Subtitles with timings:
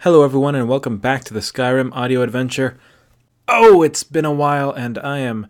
[0.00, 2.78] Hello, everyone, and welcome back to the Skyrim audio adventure.
[3.48, 5.46] Oh, it's been a while, and I am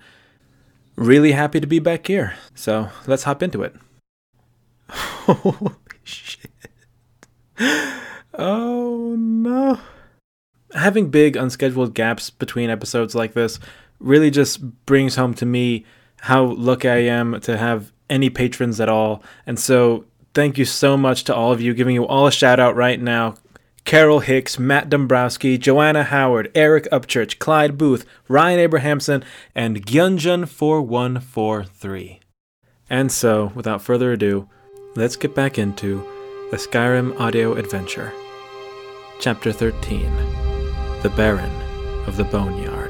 [0.95, 2.37] really happy to be back here.
[2.55, 3.75] So let's hop into it.
[4.89, 5.75] Holy
[6.05, 6.53] shit.
[8.35, 9.81] Oh no.
[10.75, 13.59] Having big, unscheduled gaps between episodes like this
[13.99, 15.85] really just brings home to me
[16.21, 19.25] how lucky I am to have any patrons at all.
[19.45, 20.05] And so,
[20.35, 23.01] thank you so much to all of you, giving you all a shout out right
[23.01, 23.35] now.
[23.87, 29.23] Carol Hicks, Matt Dombrowski, Joanna Howard, Eric Upchurch, Clyde Booth, Ryan Abrahamson,
[29.55, 32.19] and Gyunjun4143.
[32.91, 34.49] And so, without further ado,
[34.97, 36.05] let's get back into
[36.51, 38.13] the Skyrim audio adventure.
[39.21, 40.03] Chapter 13
[41.03, 41.53] The Baron
[42.09, 42.86] of the Boneyard.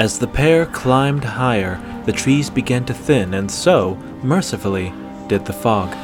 [0.00, 4.94] As the pair climbed higher, the trees began to thin, and so, mercifully,
[5.28, 5.94] did the fog.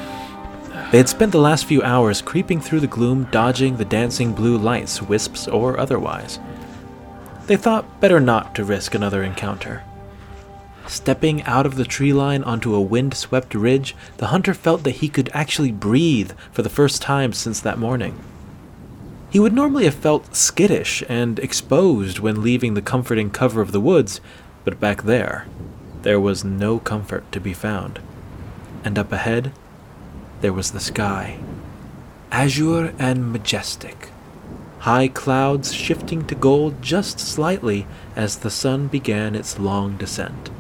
[0.93, 4.59] They had spent the last few hours creeping through the gloom, dodging the dancing blue
[4.59, 6.39] lights, wisps or otherwise.
[7.47, 9.83] They thought better not to risk another encounter.
[10.87, 14.97] Stepping out of the tree line onto a wind swept ridge, the hunter felt that
[14.97, 18.23] he could actually breathe for the first time since that morning.
[19.31, 23.81] He would normally have felt skittish and exposed when leaving the comforting cover of the
[23.81, 24.21] woods,
[24.65, 25.47] but back there,
[26.03, 27.99] there was no comfort to be found.
[28.85, 29.53] And up ahead,
[30.41, 31.39] there was the sky,
[32.31, 34.11] azure and majestic,
[34.81, 40.51] high clouds shifting to gold just slightly as the sun began its long descent.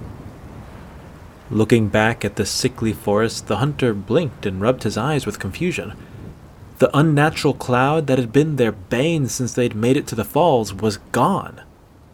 [1.50, 5.92] Looking back at the sickly forest, the hunter blinked and rubbed his eyes with confusion.
[6.78, 10.74] The unnatural cloud that had been their bane since they'd made it to the falls
[10.74, 11.62] was gone,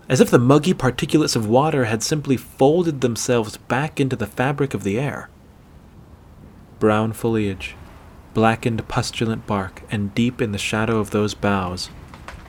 [0.08, 4.72] as if the muggy particulates of water had simply folded themselves back into the fabric
[4.72, 5.28] of the air.
[6.78, 7.74] Brown foliage,
[8.34, 11.90] blackened pustulent bark, and deep in the shadow of those boughs,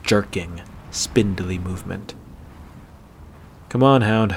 [0.04, 2.14] jerking, spindly movement.
[3.70, 4.36] Come on, hound,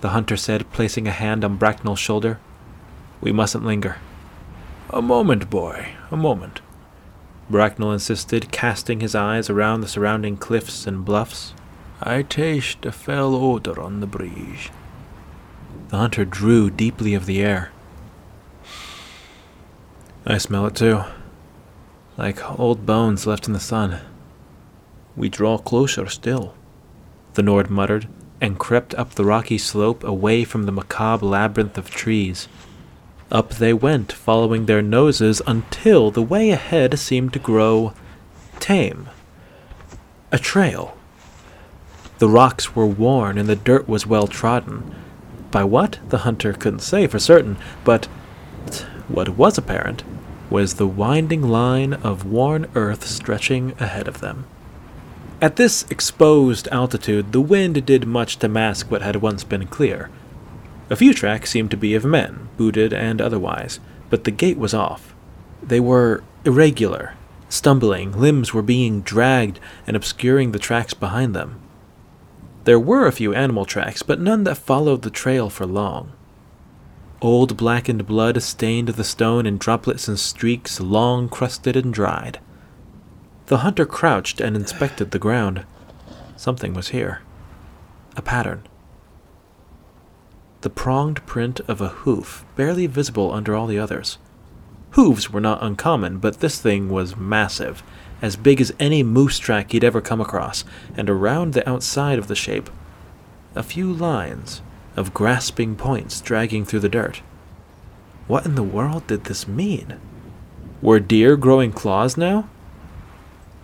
[0.00, 2.40] the hunter said, placing a hand on Bracknell's shoulder.
[3.20, 3.96] We mustn't linger.
[4.88, 6.62] A moment, boy, a moment.
[7.50, 11.54] Bracknell insisted, casting his eyes around the surrounding cliffs and bluffs.
[12.00, 14.68] I taste a fell odor on the breeze.
[15.88, 17.72] The hunter drew deeply of the air.
[20.26, 21.04] I smell it too.
[22.18, 24.00] Like old bones left in the sun.
[25.16, 26.54] We draw closer still,
[27.34, 28.06] the Nord muttered,
[28.40, 32.46] and crept up the rocky slope away from the macabre labyrinth of trees.
[33.30, 37.92] Up they went, following their noses until the way ahead seemed to grow
[38.58, 39.08] tame.
[40.32, 40.96] A trail.
[42.18, 44.94] The rocks were worn and the dirt was well trodden.
[45.50, 48.06] By what, the hunter couldn't say for certain, but
[49.08, 50.04] what was apparent
[50.50, 54.46] was the winding line of worn earth stretching ahead of them.
[55.40, 60.10] At this exposed altitude, the wind did much to mask what had once been clear.
[60.90, 63.78] A few tracks seemed to be of men, booted and otherwise,
[64.08, 65.14] but the gait was off.
[65.62, 67.14] They were irregular,
[67.48, 71.60] stumbling, limbs were being dragged and obscuring the tracks behind them.
[72.64, 76.12] There were a few animal tracks, but none that followed the trail for long.
[77.20, 82.38] Old blackened blood stained the stone in droplets and streaks, long crusted and dried.
[83.46, 85.64] The hunter crouched and inspected the ground.
[86.36, 87.22] Something was here.
[88.16, 88.67] A pattern.
[90.60, 94.18] The pronged print of a hoof, barely visible under all the others.
[94.92, 97.82] Hooves were not uncommon, but this thing was massive,
[98.20, 100.64] as big as any moose track he'd ever come across,
[100.96, 102.70] and around the outside of the shape,
[103.54, 104.60] a few lines
[104.96, 107.22] of grasping points dragging through the dirt.
[108.26, 110.00] What in the world did this mean?
[110.82, 112.48] Were deer growing claws now?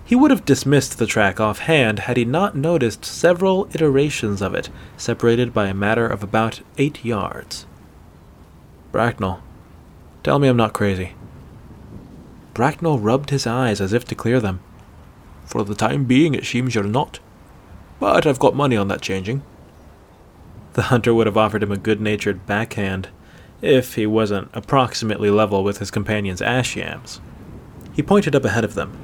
[0.04, 4.68] He would have dismissed the track offhand had he not noticed several iterations of it,
[4.96, 7.66] separated by a matter of about eight yards.
[8.92, 9.42] Bracknell,
[10.24, 11.12] Tell me I'm not crazy.
[12.54, 14.60] Bracknell rubbed his eyes as if to clear them.
[15.44, 17.20] For the time being, it seems you're not.
[18.00, 19.42] But I've got money on that changing.
[20.72, 23.08] The hunter would have offered him a good natured backhand
[23.60, 27.20] if he wasn't approximately level with his companion's ash yams.
[27.92, 28.96] He pointed up ahead of them.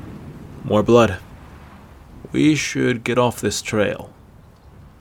[0.65, 1.19] More blood.
[2.33, 4.13] We should get off this trail.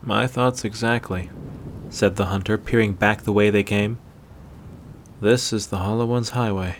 [0.02, 1.30] My thoughts exactly,
[1.90, 4.00] said the hunter, peering back the way they came.
[5.22, 6.78] This is the Hollow One's highway.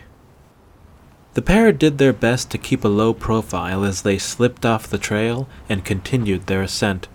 [1.34, 4.98] The pair did their best to keep a low profile as they slipped off the
[4.98, 7.06] trail and continued their ascent.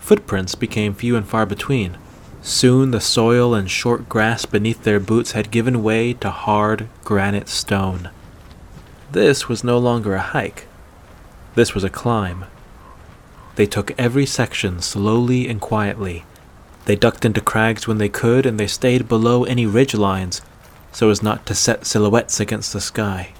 [0.00, 1.96] Footprints became few and far between.
[2.42, 7.48] Soon the soil and short grass beneath their boots had given way to hard granite
[7.48, 8.10] stone.
[9.12, 10.66] This was no longer a hike.
[11.54, 12.44] This was a climb.
[13.56, 16.24] They took every section slowly and quietly.
[16.86, 20.40] They ducked into crags when they could, and they stayed below any ridge lines
[20.92, 23.32] so as not to set silhouettes against the sky.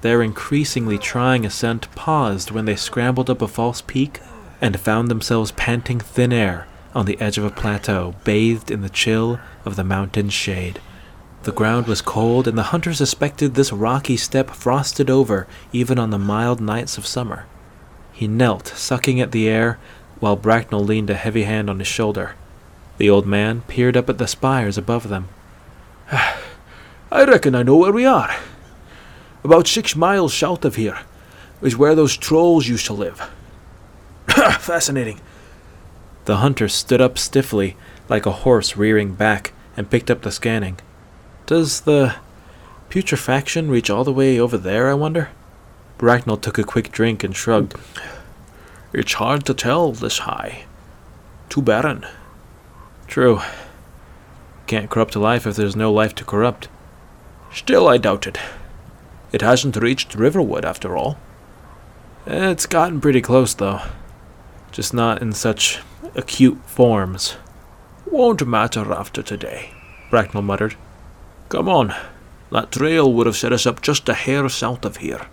[0.00, 4.20] Their increasingly trying ascent paused when they scrambled up a false peak
[4.60, 8.88] and found themselves panting thin air on the edge of a plateau, bathed in the
[8.88, 10.80] chill of the mountain's shade.
[11.42, 16.10] The ground was cold, and the hunter suspected this rocky step frosted over even on
[16.10, 17.46] the mild nights of summer.
[18.14, 19.78] He knelt, sucking at the air,
[20.20, 22.36] while Bracknell leaned a heavy hand on his shoulder.
[22.96, 25.28] The old man peered up at the spires above them.
[26.12, 28.34] I reckon I know where we are.
[29.42, 31.00] About six miles south of here
[31.60, 33.20] is where those trolls used to live.
[34.28, 35.20] Fascinating.
[36.26, 37.76] The hunter stood up stiffly,
[38.08, 40.78] like a horse rearing back, and picked up the scanning.
[41.46, 42.14] Does the
[42.90, 45.30] putrefaction reach all the way over there, I wonder?
[45.98, 47.76] Bracknell took a quick drink and shrugged.
[48.92, 50.64] It's hard to tell this high.
[51.48, 52.06] Too barren.
[53.06, 53.40] True.
[54.66, 56.68] Can't corrupt a life if there's no life to corrupt.
[57.52, 58.38] Still, I doubt it.
[59.32, 61.18] It hasn't reached Riverwood, after all.
[62.26, 63.80] It's gotten pretty close, though.
[64.72, 65.80] Just not in such
[66.14, 67.36] acute forms.
[68.06, 69.70] Won't matter after today,
[70.10, 70.76] Bracknell muttered.
[71.48, 71.94] Come on.
[72.50, 75.26] That trail would have set us up just a hair south of here.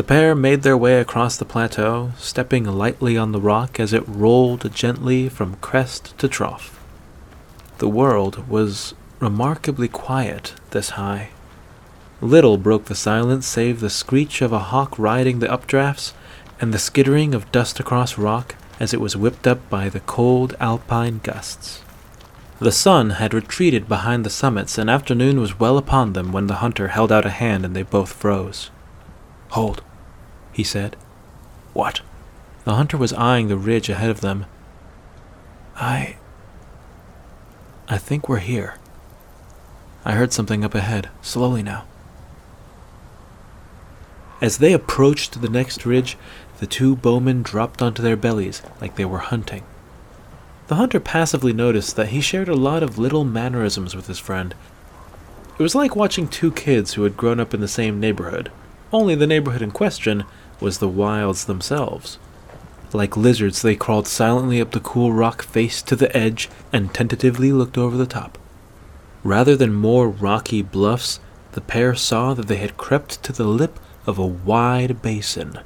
[0.00, 4.02] The pair made their way across the plateau, stepping lightly on the rock as it
[4.08, 6.82] rolled gently from crest to trough.
[7.76, 11.28] The world was remarkably quiet this high.
[12.22, 16.14] Little broke the silence save the screech of a hawk riding the updrafts
[16.62, 20.56] and the skittering of dust across rock as it was whipped up by the cold
[20.60, 21.82] alpine gusts.
[22.58, 26.62] The sun had retreated behind the summits, and afternoon was well upon them when the
[26.64, 28.70] hunter held out a hand and they both froze.
[29.50, 29.82] Hold,
[30.60, 30.94] he said.
[31.72, 32.02] What?
[32.64, 34.44] The hunter was eyeing the ridge ahead of them.
[35.74, 36.16] I.
[37.88, 38.74] I think we're here.
[40.04, 41.86] I heard something up ahead, slowly now.
[44.42, 46.18] As they approached the next ridge,
[46.58, 49.64] the two bowmen dropped onto their bellies like they were hunting.
[50.66, 54.54] The hunter passively noticed that he shared a lot of little mannerisms with his friend.
[55.58, 58.52] It was like watching two kids who had grown up in the same neighborhood,
[58.92, 60.24] only the neighborhood in question
[60.60, 62.18] was the wilds themselves.
[62.92, 67.52] Like lizards, they crawled silently up the cool rock face to the edge and tentatively
[67.52, 68.36] looked over the top.
[69.22, 71.20] Rather than more rocky bluffs,
[71.52, 75.58] the pair saw that they had crept to the lip of a wide basin.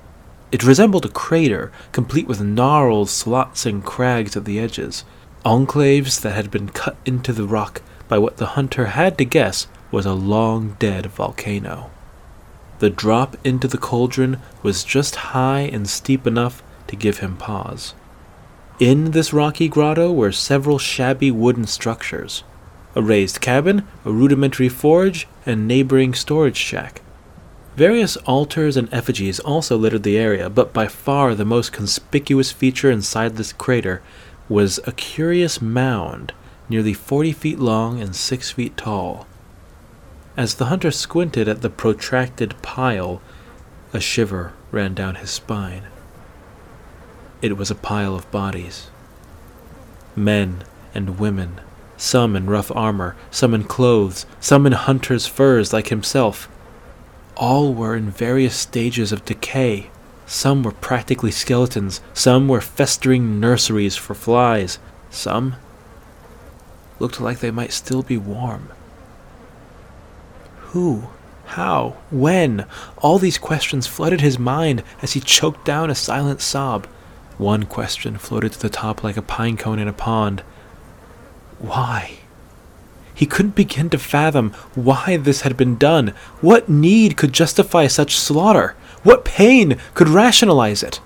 [0.52, 5.04] It resembled a crater, complete with gnarled slots and crags at the edges,
[5.44, 9.66] enclaves that had been cut into the rock by what the hunter had to guess
[9.90, 11.90] was a long dead volcano.
[12.80, 17.94] The drop into the cauldron was just high and steep enough to give him pause.
[18.80, 22.42] In this rocky grotto were several shabby wooden structures,
[22.96, 27.00] a raised cabin, a rudimentary forge, and neighboring storage shack.
[27.76, 32.90] Various altars and effigies also littered the area, but by far the most conspicuous feature
[32.90, 34.02] inside this crater
[34.48, 36.32] was a curious mound,
[36.68, 39.26] nearly 40 feet long and 6 feet tall.
[40.36, 43.22] As the hunter squinted at the protracted pile,
[43.92, 45.84] a shiver ran down his spine.
[47.40, 48.88] It was a pile of bodies.
[50.16, 50.64] Men
[50.94, 51.60] and women
[51.96, 56.48] some in rough armor, some in clothes, some in hunter's furs like himself.
[57.36, 59.90] All were in various stages of decay.
[60.26, 64.78] Some were practically skeletons, some were festering nurseries for flies,
[65.10, 65.56] some
[66.98, 68.68] looked like they might still be warm.
[70.74, 71.04] Who?
[71.44, 71.98] How?
[72.10, 72.66] When?
[72.98, 76.86] All these questions flooded his mind as he choked down a silent sob.
[77.38, 80.40] One question floated to the top like a pine cone in a pond.
[81.60, 82.14] Why?
[83.14, 86.08] He couldn't begin to fathom why this had been done.
[86.40, 88.74] What need could justify such slaughter?
[89.04, 91.00] What pain could rationalize it?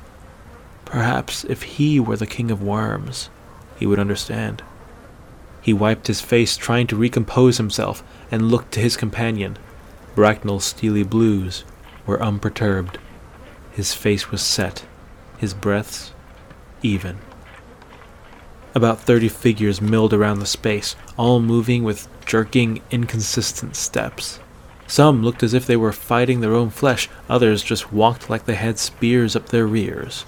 [0.87, 3.29] Perhaps if he were the king of worms,
[3.79, 4.63] he would understand.
[5.61, 9.59] He wiped his face, trying to recompose himself, and looked to his companion.
[10.15, 11.65] Bracknell's steely blues
[12.07, 12.99] were unperturbed.
[13.73, 14.85] His face was set,
[15.37, 16.13] his breaths
[16.83, 17.19] even.
[18.75, 24.41] About thirty figures milled around the space, all moving with jerking, inconsistent steps.
[24.87, 28.55] Some looked as if they were fighting their own flesh, others just walked like they
[28.55, 30.25] had spears up their rears.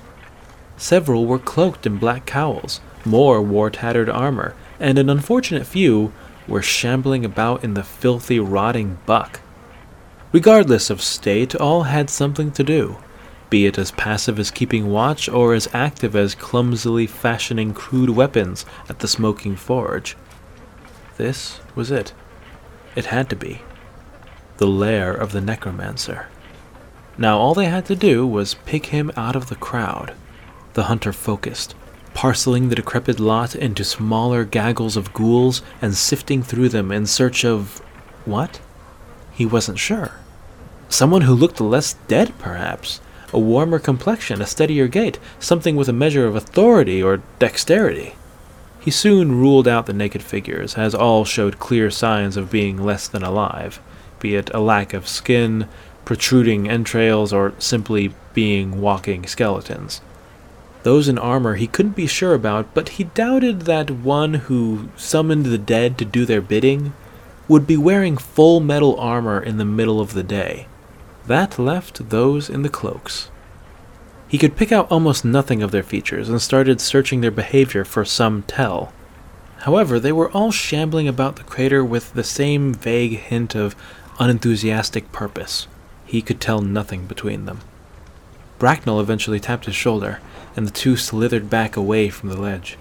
[0.77, 6.13] Several were cloaked in black cowls, more wore tattered armor, and an unfortunate few
[6.49, 9.41] were shambling about in the filthy, rotting buck.
[10.33, 12.97] Regardless of state, all had something to do,
[13.51, 18.65] be it as passive as keeping watch or as active as clumsily fashioning crude weapons
[18.89, 20.17] at the smoking forge.
[21.17, 22.13] This was it.
[22.97, 23.63] It had to be.
[24.57, 26.29] The lair of the necromancer.
[27.19, 30.15] Now all they had to do was pick him out of the crowd.
[30.75, 31.75] The hunter focused,
[32.15, 37.45] parceling the decrepit lot into smaller gaggles of ghouls and sifting through them in search
[37.45, 37.81] of.
[38.25, 38.61] what?
[39.33, 40.13] He wasn't sure.
[40.89, 43.01] Someone who looked less dead, perhaps.
[43.33, 48.17] A warmer complexion, a steadier gait, something with a measure of authority or dexterity.
[48.81, 53.07] He soon ruled out the naked figures, as all showed clear signs of being less
[53.07, 53.79] than alive,
[54.19, 55.69] be it a lack of skin,
[56.05, 60.01] protruding entrails, or simply being walking skeletons.
[60.83, 65.47] Those in armor he couldn't be sure about, but he doubted that one who summoned
[65.47, 66.95] the dead to do their bidding
[67.49, 70.67] would be wearing full metal armor in the middle of the day.
[71.27, 73.31] That left those in the cloaks.
[74.29, 78.05] He could pick out almost nothing of their features and started searching their behavior for
[78.05, 78.93] some tell.
[79.59, 83.75] However, they were all shambling about the crater with the same vague hint of
[84.19, 85.67] unenthusiastic purpose.
[86.07, 87.61] He could tell nothing between them.
[88.59, 90.21] Bracknell eventually tapped his shoulder,
[90.57, 92.77] and the two slithered back away from the ledge.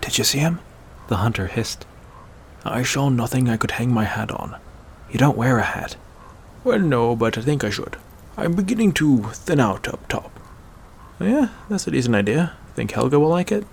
[0.00, 0.60] Did you see him?
[1.08, 1.86] The hunter hissed.
[2.64, 4.56] I saw nothing I could hang my hat on.
[5.10, 5.96] You don't wear a hat.
[6.62, 7.96] Well, no, but I think I should.
[8.36, 10.30] I'm beginning to thin out up top.
[11.20, 12.54] Yeah, that's a decent idea.
[12.74, 13.66] Think Helga will like it?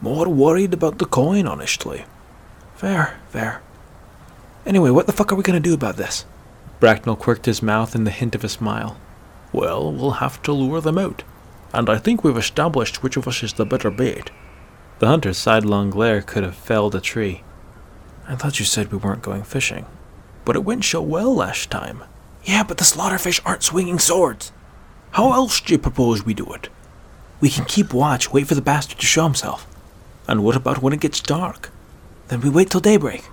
[0.00, 2.04] More worried about the coin, honestly.
[2.76, 3.60] Fair, fair.
[4.64, 6.24] Anyway, what the fuck are we gonna do about this?
[6.80, 8.96] Bracknell quirked his mouth in the hint of a smile.
[9.52, 11.22] Well, we'll have to lure them out
[11.76, 14.30] and I think we've established which of us is the better bait.
[14.98, 17.42] The hunter's sidelong glare could have felled a tree.
[18.26, 19.84] I thought you said we weren't going fishing.
[20.46, 22.02] But it went so well last time.
[22.44, 24.52] Yeah, but the slaughterfish aren't swinging swords.
[25.10, 26.70] How else do you propose we do it?
[27.40, 29.66] We can keep watch, wait for the bastard to show himself.
[30.26, 31.70] And what about when it gets dark?
[32.28, 33.24] Then we wait till daybreak.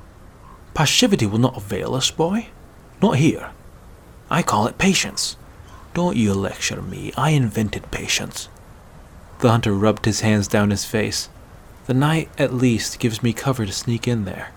[0.73, 2.47] Passivity will not avail us, boy.
[3.01, 3.51] Not here.
[4.29, 5.37] I call it patience.
[5.93, 7.13] Don't you lecture me.
[7.15, 8.49] I invented patience.
[9.39, 11.29] The hunter rubbed his hands down his face.
[11.85, 14.51] The night, at least, gives me cover to sneak in there.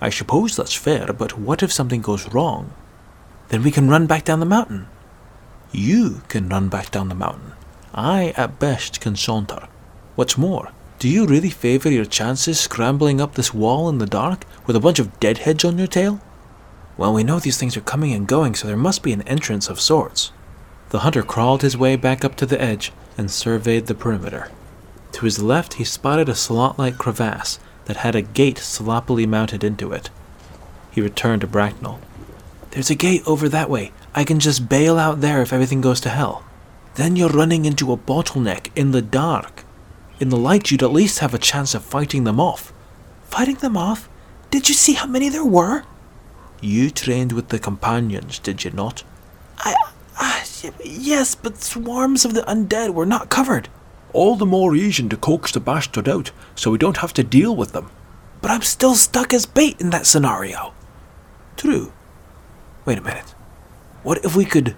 [0.00, 2.72] I suppose that's fair, but what if something goes wrong?
[3.48, 4.88] Then we can run back down the mountain.
[5.70, 7.52] You can run back down the mountain.
[7.94, 9.68] I, at best, can saunter.
[10.16, 14.46] What's more, do you really favor your chances scrambling up this wall in the dark
[14.66, 16.20] with a bunch of deadheads on your tail?
[16.96, 19.68] Well, we know these things are coming and going, so there must be an entrance
[19.68, 20.32] of sorts.
[20.90, 24.50] The hunter crawled his way back up to the edge and surveyed the perimeter.
[25.12, 29.64] To his left, he spotted a slot like crevasse that had a gate sloppily mounted
[29.64, 30.10] into it.
[30.90, 32.00] He returned to Bracknell.
[32.72, 33.92] There's a gate over that way.
[34.14, 36.44] I can just bail out there if everything goes to hell.
[36.94, 39.64] Then you're running into a bottleneck in the dark.
[40.18, 42.72] In the light, you'd at least have a chance of fighting them off.
[43.24, 44.08] Fighting them off?
[44.50, 45.84] Did you see how many there were?
[46.60, 49.04] You trained with the companions, did you not?
[49.58, 49.74] I,
[50.20, 50.44] uh,
[50.84, 53.68] yes, but swarms of the undead were not covered.
[54.12, 57.56] All the more reason to coax the bastard out, so we don't have to deal
[57.56, 57.90] with them.
[58.42, 60.74] But I'm still stuck as bait in that scenario.
[61.56, 61.92] True.
[62.84, 63.34] Wait a minute.
[64.02, 64.76] What if we could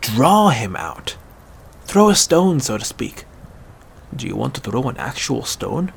[0.00, 1.16] draw him out?
[1.82, 3.24] Throw a stone, so to speak.
[4.14, 5.92] Do you want to throw an actual stone?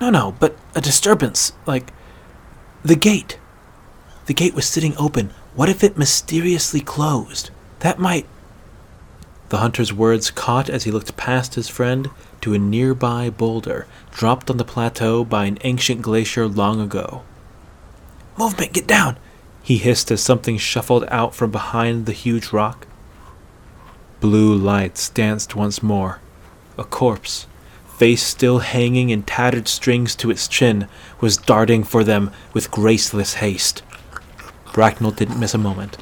[0.00, 1.92] No, no, but a disturbance, like
[2.82, 3.38] the gate.
[4.26, 7.50] The gate was sitting open, what if it mysteriously closed?
[7.80, 8.24] That might.
[9.50, 12.08] The hunter's words caught as he looked past his friend
[12.40, 17.24] to a nearby boulder dropped on the plateau by an ancient glacier long ago.
[18.38, 19.18] Movement, get down!
[19.62, 22.86] He hissed as something shuffled out from behind the huge rock.
[24.20, 26.20] Blue lights danced once more.
[26.78, 27.46] A corpse,
[27.98, 30.88] face still hanging in tattered strings to its chin,
[31.20, 33.82] was darting for them with graceless haste.
[34.72, 35.96] Bracknell didn't miss a moment.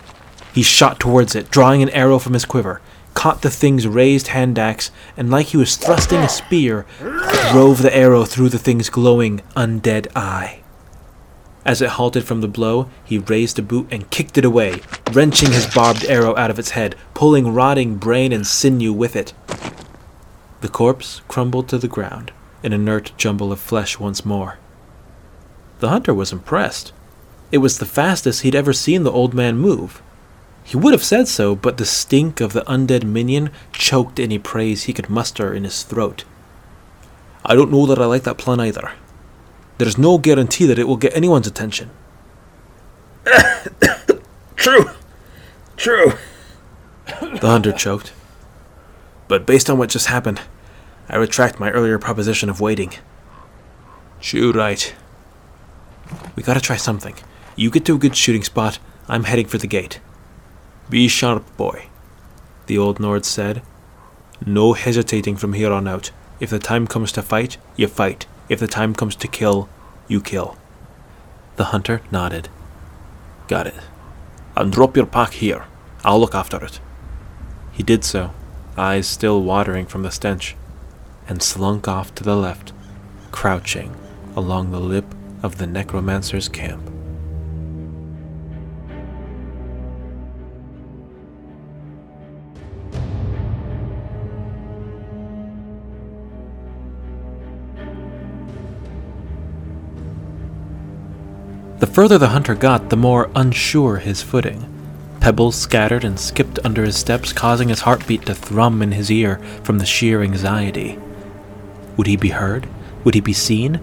[0.53, 2.81] He shot towards it, drawing an arrow from his quiver,
[3.15, 6.87] caught the thing's raised hand axe, and like he was thrusting a spear,
[7.51, 10.61] drove the arrow through the thing's glowing, undead eye.
[11.65, 14.81] As it halted from the blow, he raised a boot and kicked it away,
[15.13, 19.35] wrenching his barbed arrow out of its head, pulling rotting brain and sinew with it.
[20.61, 22.33] The corpse crumbled to the ground,
[22.63, 24.59] an inert jumble of flesh once more.
[25.81, 26.93] The hunter was impressed.
[27.51, 30.03] It was the fastest he'd ever seen the old man move.
[30.65, 34.83] He would have said so, but the stink of the undead minion choked any praise
[34.83, 36.25] he could muster in his throat.
[37.43, 38.93] I don't know that I like that plan either.
[39.79, 41.91] There's no guarantee that it will get anyone's attention.
[44.57, 44.91] True.
[45.79, 46.13] True.
[47.07, 48.13] The hunter choked.
[49.27, 50.43] But based on what just happened,
[51.09, 52.93] I retract my earlier proposition of waiting.
[54.21, 54.95] Chew right.
[56.37, 57.15] We gotta try something.
[57.59, 59.99] You get to a good shooting spot, I'm heading for the gate.
[60.89, 61.87] Be sharp, boy,
[62.67, 63.63] the old Nord said.
[64.47, 66.13] No hesitating from here on out.
[66.39, 68.27] If the time comes to fight, you fight.
[68.49, 69.69] If the time comes to kill,
[70.07, 70.57] you kill.
[71.57, 72.49] The hunter nodded.
[73.49, 73.75] Got it.
[74.57, 75.65] And drop your pack here.
[76.05, 76.79] I'll look after it.
[77.73, 78.31] He did so,
[78.77, 80.55] eyes still watering from the stench,
[81.29, 82.73] and slunk off to the left,
[83.33, 83.97] crouching
[84.37, 85.13] along the lip
[85.43, 86.89] of the necromancer's camp.
[101.79, 104.75] The further the hunter got, the more unsure his footing.
[105.21, 109.41] Pebbles scattered and skipped under his steps, causing his heartbeat to thrum in his ear
[109.63, 110.99] from the sheer anxiety.
[111.97, 112.69] Would he be heard?
[113.05, 113.81] Would he be seen?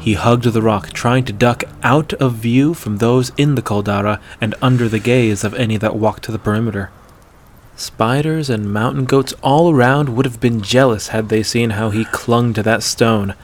[0.00, 4.20] He hugged the rock, trying to duck out of view from those in the caldera
[4.40, 6.90] and under the gaze of any that walked to the perimeter.
[7.76, 12.04] Spiders and mountain goats all around would have been jealous had they seen how he
[12.06, 13.34] clung to that stone.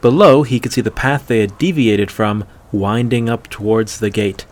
[0.00, 4.46] Below, he could see the path they had deviated from winding up towards the gate.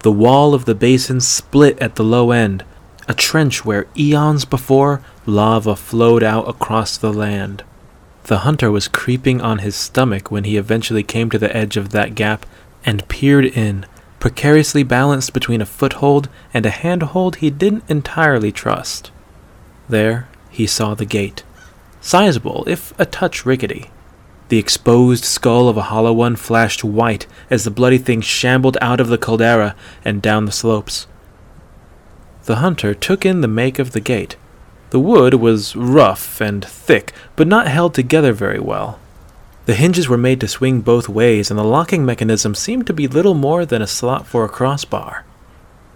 [0.00, 2.64] The wall of the basin split at the low end,
[3.08, 7.62] a trench where eons before lava flowed out across the land.
[8.24, 11.90] The hunter was creeping on his stomach when he eventually came to the edge of
[11.90, 12.46] that gap
[12.84, 13.86] and peered in,
[14.20, 19.10] precariously balanced between a foothold and a handhold he didn't entirely trust.
[19.88, 21.42] There he saw the gate,
[22.00, 23.90] sizable if a touch rickety.
[24.52, 29.00] The exposed skull of a hollow one flashed white as the bloody thing shambled out
[29.00, 31.06] of the caldera and down the slopes.
[32.44, 34.36] The hunter took in the make of the gate.
[34.90, 38.98] The wood was rough and thick, but not held together very well.
[39.64, 43.08] The hinges were made to swing both ways, and the locking mechanism seemed to be
[43.08, 45.24] little more than a slot for a crossbar.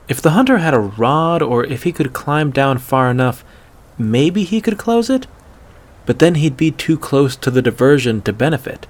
[0.08, 3.44] If the hunter had a rod, or if he could climb down far enough,
[3.98, 5.26] maybe he could close it?
[6.06, 8.86] But then he'd be too close to the diversion to benefit.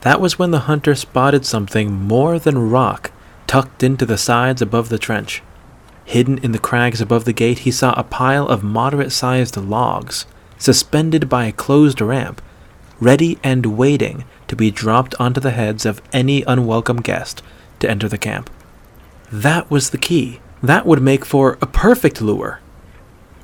[0.00, 3.12] That was when the hunter spotted something more than rock
[3.46, 5.42] tucked into the sides above the trench.
[6.04, 10.26] Hidden in the crags above the gate, he saw a pile of moderate sized logs,
[10.58, 12.42] suspended by a closed ramp,
[13.00, 17.42] ready and waiting to be dropped onto the heads of any unwelcome guest
[17.80, 18.50] to enter the camp.
[19.32, 20.40] That was the key.
[20.62, 22.60] That would make for a perfect lure.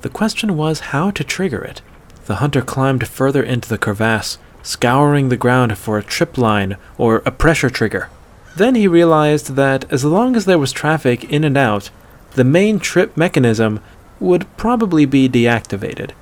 [0.02, 1.82] The question was how to trigger it.
[2.30, 7.24] The hunter climbed further into the crevasse, scouring the ground for a trip line or
[7.26, 8.08] a pressure trigger.
[8.54, 11.90] Then he realized that as long as there was traffic in and out,
[12.36, 13.80] the main trip mechanism
[14.20, 16.12] would probably be deactivated.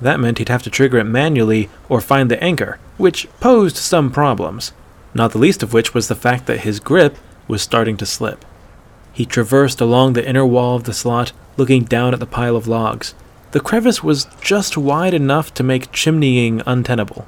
[0.00, 4.10] That meant he'd have to trigger it manually or find the anchor, which posed some
[4.10, 4.72] problems,
[5.12, 8.46] not the least of which was the fact that his grip was starting to slip.
[9.12, 12.66] He traversed along the inner wall of the slot, looking down at the pile of
[12.66, 13.14] logs.
[13.52, 17.26] The crevice was just wide enough to make chimneying untenable.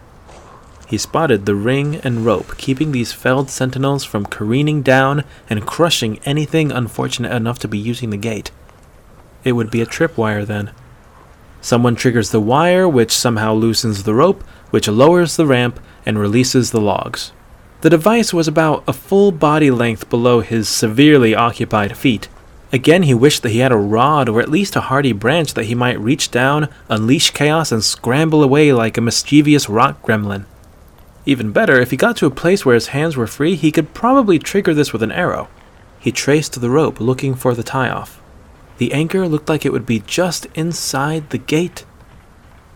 [0.86, 6.20] He spotted the ring and rope keeping these felled sentinels from careening down and crushing
[6.24, 8.50] anything unfortunate enough to be using the gate.
[9.42, 10.70] It would be a tripwire then.
[11.60, 16.70] Someone triggers the wire, which somehow loosens the rope, which lowers the ramp and releases
[16.70, 17.32] the logs.
[17.80, 22.28] The device was about a full body length below his severely occupied feet.
[22.72, 25.66] Again, he wished that he had a rod or at least a hardy branch that
[25.66, 30.46] he might reach down, unleash chaos, and scramble away like a mischievous rock gremlin.
[31.26, 33.92] Even better, if he got to a place where his hands were free, he could
[33.92, 35.48] probably trigger this with an arrow.
[36.00, 38.20] He traced the rope, looking for the tie off.
[38.78, 41.84] The anchor looked like it would be just inside the gate.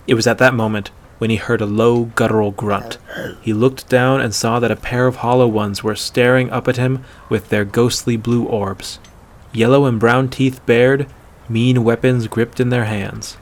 [0.07, 2.99] It was at that moment when he heard a low, guttural grunt.
[3.41, 6.77] He looked down and saw that a pair of hollow ones were staring up at
[6.77, 8.99] him with their ghostly blue orbs.
[9.57, 11.07] Yellow and brown teeth bared,
[11.49, 13.39] mean weapons gripped in their hands.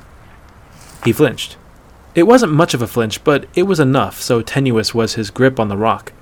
[1.05, 1.57] He flinched.
[2.15, 5.59] It wasn't much of a flinch, but it was enough, so tenuous was his grip
[5.59, 6.13] on the rock.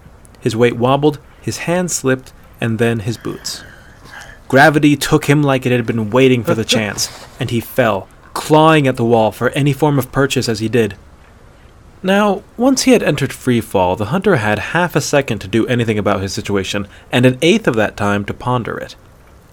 [0.41, 3.65] His weight wobbled, his hand slipped, and then his boots.
[4.49, 8.87] Gravity took him like it had been waiting for the chance, and he fell, clawing
[8.87, 10.97] at the wall for any form of purchase as he did.
[12.03, 15.67] Now, once he had entered free fall, the hunter had half a second to do
[15.67, 18.97] anything about his situation, and an eighth of that time to ponder it.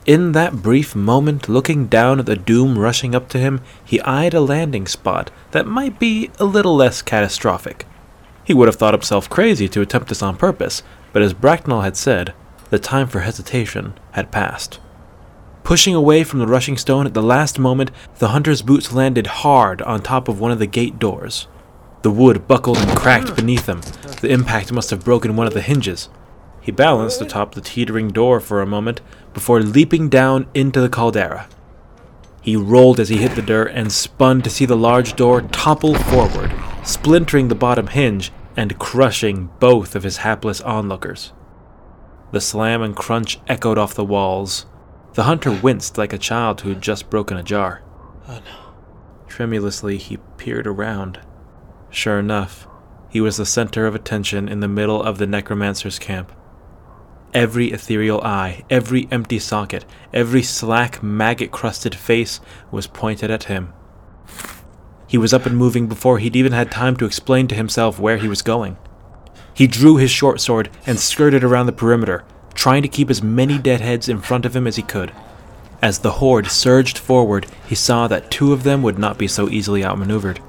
[0.05, 4.33] In that brief moment, looking down at the doom rushing up to him, he eyed
[4.33, 7.85] a landing spot that might be a little less catastrophic.
[8.43, 10.81] He would have thought himself crazy to attempt this on purpose,
[11.13, 12.33] but as Bracknell had said,
[12.69, 14.79] the time for hesitation had passed.
[15.63, 19.81] Pushing away from the rushing stone at the last moment, the hunter's boots landed hard
[19.83, 21.47] on top of one of the gate doors.
[22.01, 23.81] The wood buckled and cracked beneath them.
[24.21, 26.09] The impact must have broken one of the hinges.
[26.61, 29.01] He balanced atop the teetering door for a moment
[29.33, 31.47] before leaping down into the caldera.
[32.41, 35.95] He rolled as he hit the dirt and spun to see the large door topple
[35.95, 41.33] forward, splintering the bottom hinge and crushing both of his hapless onlookers.
[42.31, 44.65] The slam and crunch echoed off the walls.
[45.13, 47.81] The hunter winced like a child who had just broken a jar.
[48.27, 48.73] Oh no.
[49.27, 51.19] Tremulously, he peered around.
[51.89, 52.67] Sure enough,
[53.09, 56.31] he was the center of attention in the middle of the necromancer's camp.
[57.33, 62.39] Every ethereal eye, every empty socket, every slack, maggot crusted face
[62.71, 63.71] was pointed at him.
[65.05, 68.17] He was up and moving before he'd even had time to explain to himself where
[68.17, 68.77] he was going.
[69.53, 72.23] He drew his short sword and skirted around the perimeter,
[72.55, 75.11] trying to keep as many deadheads in front of him as he could.
[75.81, 79.49] As the horde surged forward, he saw that two of them would not be so
[79.49, 80.39] easily outmaneuvered.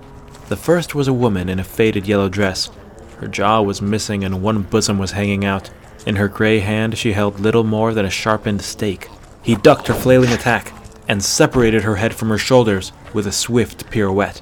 [0.49, 2.71] The first was a woman in a faded yellow dress.
[3.19, 5.71] Her jaw was missing and one bosom was hanging out.
[6.07, 9.09] In her gray hand, she held little more than a sharpened stake.
[9.43, 10.73] He ducked her flailing attack
[11.09, 14.41] and separated her head from her shoulders with a swift pirouette.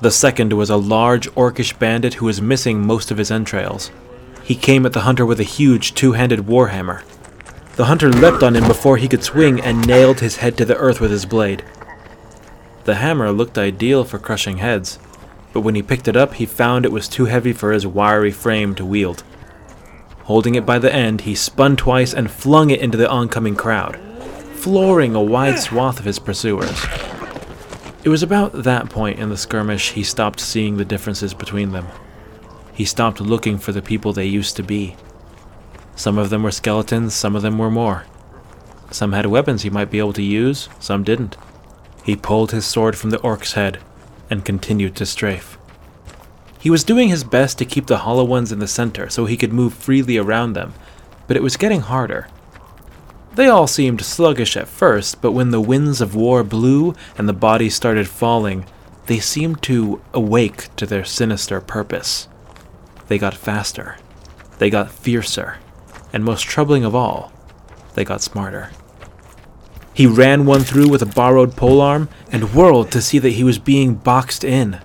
[0.00, 3.90] The second was a large orcish bandit who was missing most of his entrails.
[4.44, 7.02] He came at the hunter with a huge two handed warhammer.
[7.76, 10.76] The hunter leapt on him before he could swing and nailed his head to the
[10.76, 11.64] earth with his blade.
[12.84, 14.98] The hammer looked ideal for crushing heads,
[15.52, 18.30] but when he picked it up, he found it was too heavy for his wiry
[18.30, 19.22] frame to wield.
[20.28, 23.98] Holding it by the end, he spun twice and flung it into the oncoming crowd,
[24.56, 26.84] flooring a wide swath of his pursuers.
[28.04, 31.86] It was about that point in the skirmish he stopped seeing the differences between them.
[32.74, 34.96] He stopped looking for the people they used to be.
[35.96, 38.04] Some of them were skeletons, some of them were more.
[38.90, 41.38] Some had weapons he might be able to use, some didn't.
[42.04, 43.78] He pulled his sword from the orc's head
[44.28, 45.57] and continued to strafe.
[46.58, 49.36] He was doing his best to keep the hollow ones in the center so he
[49.36, 50.74] could move freely around them,
[51.26, 52.28] but it was getting harder.
[53.34, 57.32] They all seemed sluggish at first, but when the winds of war blew and the
[57.32, 58.66] bodies started falling,
[59.06, 62.26] they seemed to awake to their sinister purpose.
[63.06, 63.96] They got faster,
[64.58, 65.58] they got fiercer,
[66.12, 67.32] and most troubling of all,
[67.94, 68.70] they got smarter.
[69.94, 73.58] He ran one through with a borrowed polearm and whirled to see that he was
[73.58, 74.80] being boxed in.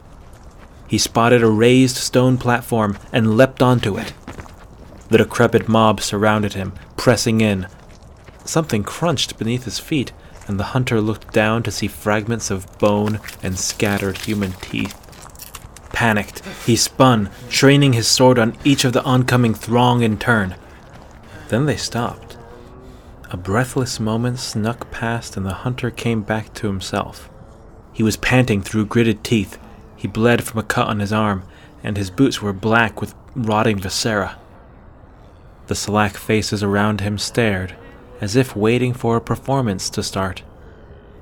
[0.87, 4.13] He spotted a raised stone platform and leapt onto it.
[5.09, 7.67] The decrepit mob surrounded him, pressing in.
[8.45, 10.11] Something crunched beneath his feet,
[10.47, 14.99] and the hunter looked down to see fragments of bone and scattered human teeth.
[15.91, 20.55] Panicked, he spun, training his sword on each of the oncoming throng in turn.
[21.49, 22.35] Then they stopped.
[23.31, 27.29] A breathless moment snuck past, and the hunter came back to himself.
[27.93, 29.57] He was panting through gritted teeth.
[30.03, 31.43] He bled from a cut on his arm,
[31.81, 34.37] and his boots were black with rotting viscera.
[35.67, 37.73] The slack faces around him stared,
[38.19, 40.43] as if waiting for a performance to start.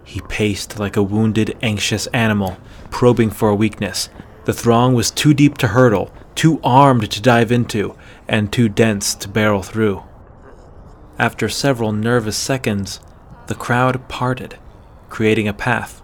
[0.04, 2.58] He paced like a wounded, anxious animal,
[2.89, 4.10] probing for a weakness.
[4.46, 7.96] The throng was too deep to hurdle, too armed to dive into,
[8.28, 10.02] and too dense to barrel through.
[11.20, 13.00] After several nervous seconds,
[13.46, 14.58] the crowd parted,
[15.10, 16.01] creating a path.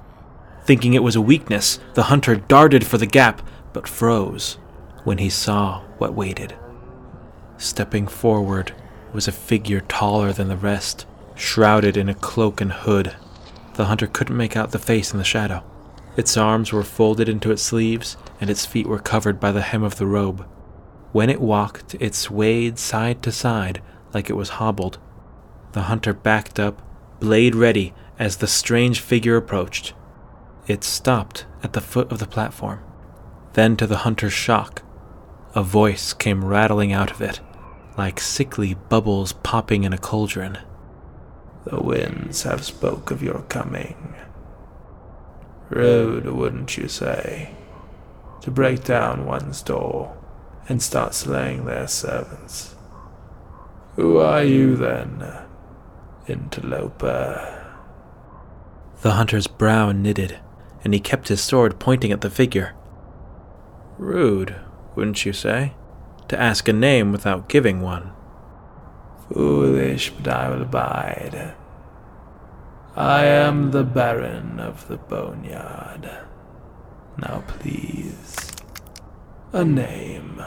[0.67, 4.57] Thinking it was a weakness, the hunter darted for the gap, but froze
[5.05, 6.57] when he saw what waited.
[7.57, 8.73] Stepping forward
[9.13, 13.15] was a figure taller than the rest, shrouded in a cloak and hood.
[13.75, 15.63] The hunter couldn't make out the face in the shadow.
[16.17, 19.83] Its arms were folded into its sleeves, and its feet were covered by the hem
[19.83, 20.45] of the robe.
[21.13, 23.81] When it walked, it swayed side to side
[24.13, 24.97] like it was hobbled.
[25.71, 26.81] The hunter backed up,
[27.21, 29.93] blade ready, as the strange figure approached.
[30.67, 32.79] It stopped at the foot of the platform.
[33.53, 34.83] Then, to the hunter's shock,
[35.55, 37.39] a voice came rattling out of it,
[37.97, 40.57] like sickly bubbles popping in a cauldron.
[41.63, 44.13] The winds have spoke of your coming.
[45.69, 47.55] Rude, wouldn't you say,
[48.41, 50.17] to break down one's door
[50.69, 52.75] and start slaying their servants?
[53.95, 55.25] Who are you then,
[56.27, 57.53] interloper?
[59.01, 60.39] The hunter's brow knitted,
[60.87, 62.73] and he kept his sword pointing at the figure.
[63.97, 64.55] Rude,
[64.95, 65.73] wouldn't you say,
[66.29, 68.13] to ask a name without giving one?
[69.27, 71.55] Foolish, but I will abide.
[72.95, 76.09] I am the Baron of the Boneyard.
[77.17, 78.53] Now, please,
[79.51, 80.41] a name.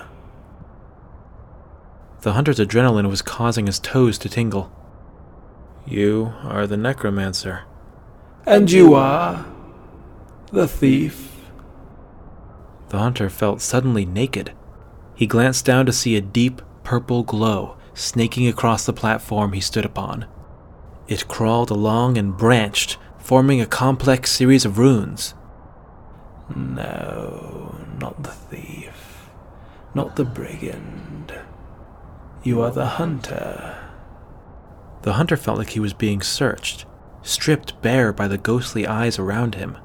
[2.22, 4.72] The hunter's adrenaline was causing his toes to tingle.
[5.86, 7.64] You are the necromancer.
[8.46, 9.44] And you are
[10.52, 11.46] the thief.
[12.88, 14.52] The hunter felt suddenly naked.
[15.14, 19.84] He glanced down to see a deep purple glow snaking across the platform he stood
[19.84, 20.26] upon.
[21.06, 25.34] It crawled along and branched, forming a complex series of runes.
[26.54, 29.30] No, not the thief,
[29.94, 31.32] not the brigand.
[32.42, 33.76] You are the hunter.
[35.02, 36.86] The hunter felt like he was being searched,
[37.22, 39.76] stripped bare by the ghostly eyes around him.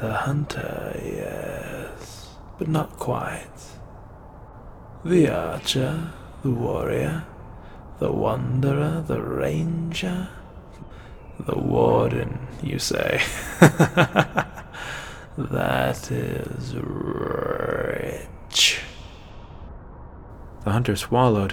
[0.00, 3.50] The hunter, yes, but not quite.
[5.04, 7.26] The archer, the warrior,
[7.98, 10.28] the wanderer, the ranger,
[11.38, 13.20] the warden, you say.
[15.36, 17.60] that is rich.
[20.64, 21.52] The hunter swallowed.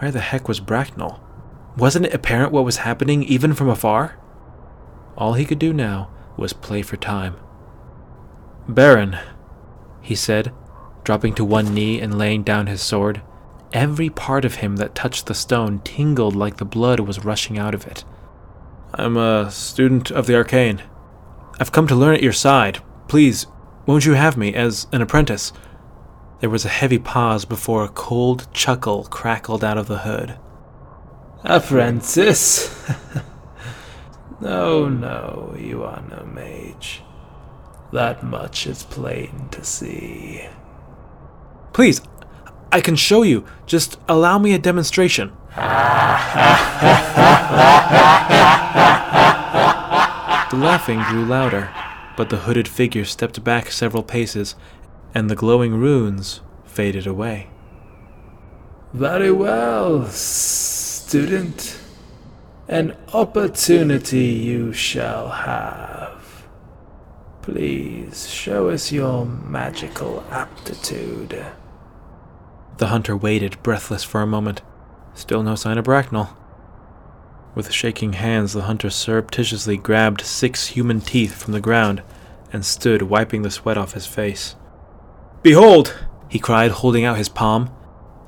[0.00, 1.18] Where the heck was Bracknell?
[1.78, 4.18] Wasn't it apparent what was happening even from afar?
[5.16, 7.36] All he could do now was play for time.
[8.68, 9.18] Baron,
[10.00, 10.52] he said,
[11.04, 13.22] dropping to one knee and laying down his sword.
[13.72, 17.74] Every part of him that touched the stone tingled like the blood was rushing out
[17.74, 18.04] of it.
[18.94, 20.82] I'm a student of the arcane.
[21.60, 22.82] I've come to learn at your side.
[23.08, 23.46] Please,
[23.86, 25.52] won't you have me as an apprentice?
[26.40, 30.38] There was a heavy pause before a cold chuckle crackled out of the hood.
[31.42, 32.90] Apprentice?
[34.40, 37.02] no, no, you are no mage.
[37.92, 40.46] That much is plain to see.
[41.72, 42.00] Please,
[42.70, 43.44] I can show you.
[43.66, 45.32] Just allow me a demonstration.
[45.54, 45.62] the
[50.52, 51.72] laughing grew louder,
[52.16, 54.54] but the hooded figure stepped back several paces,
[55.14, 57.48] and the glowing runes faded away.
[58.92, 61.78] Very well, student.
[62.68, 66.46] An opportunity you shall have.
[67.40, 71.46] Please show us your magical aptitude.
[72.76, 74.60] The hunter waited, breathless for a moment.
[75.14, 76.36] Still no sign of Bracknell.
[77.54, 82.02] With shaking hands, the hunter surreptitiously grabbed six human teeth from the ground
[82.52, 84.56] and stood wiping the sweat off his face.
[85.42, 85.96] Behold,
[86.28, 87.70] he cried, holding out his palm.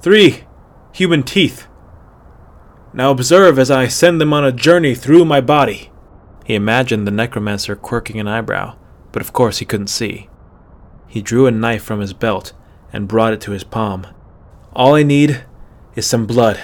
[0.00, 0.44] Three
[0.92, 1.66] human teeth.
[2.92, 5.90] Now observe as I send them on a journey through my body.
[6.44, 8.76] He imagined the necromancer quirking an eyebrow,
[9.12, 10.28] but of course he couldn't see.
[11.06, 12.52] He drew a knife from his belt
[12.92, 14.06] and brought it to his palm.
[14.72, 15.44] All I need
[15.94, 16.60] is some blood.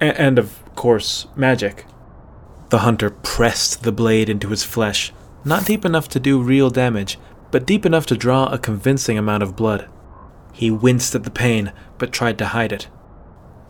[0.00, 1.86] A- and, of course, magic.
[2.70, 5.12] The hunter pressed the blade into his flesh,
[5.44, 7.18] not deep enough to do real damage,
[7.50, 9.88] but deep enough to draw a convincing amount of blood.
[10.52, 12.88] He winced at the pain, but tried to hide it.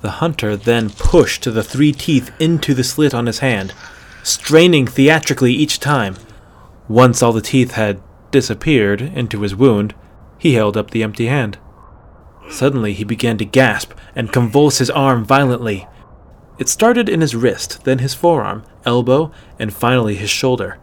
[0.05, 3.73] The hunter then pushed the three teeth into the slit on his hand,
[4.23, 6.17] straining theatrically each time.
[6.89, 9.95] Once all the teeth had disappeared into his wound,
[10.37, 11.57] he held up the empty hand.
[12.51, 15.89] Suddenly he began to gasp and convulse his arm violently.
[16.59, 20.79] It started in his wrist, then his forearm, elbow, and finally his shoulder.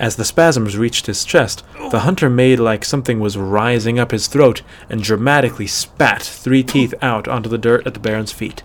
[0.00, 4.28] As the spasms reached his chest, the hunter made like something was rising up his
[4.28, 8.62] throat and dramatically spat three teeth out onto the dirt at the Baron's feet.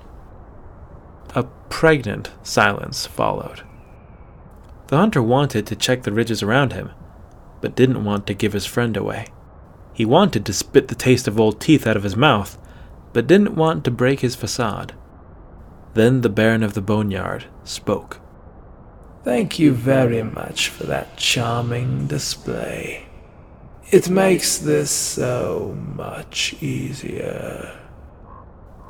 [1.35, 3.63] A pregnant silence followed.
[4.87, 6.91] The hunter wanted to check the ridges around him,
[7.59, 9.27] but didn't want to give his friend away.
[9.91, 12.57] He wanted to spit the taste of old teeth out of his mouth,
[13.11, 14.93] but didn't want to break his facade.
[15.95, 18.21] Then the Baron of the Boneyard spoke.
[19.25, 23.07] Thank you very much for that charming display.
[23.89, 27.75] It makes this so much easier.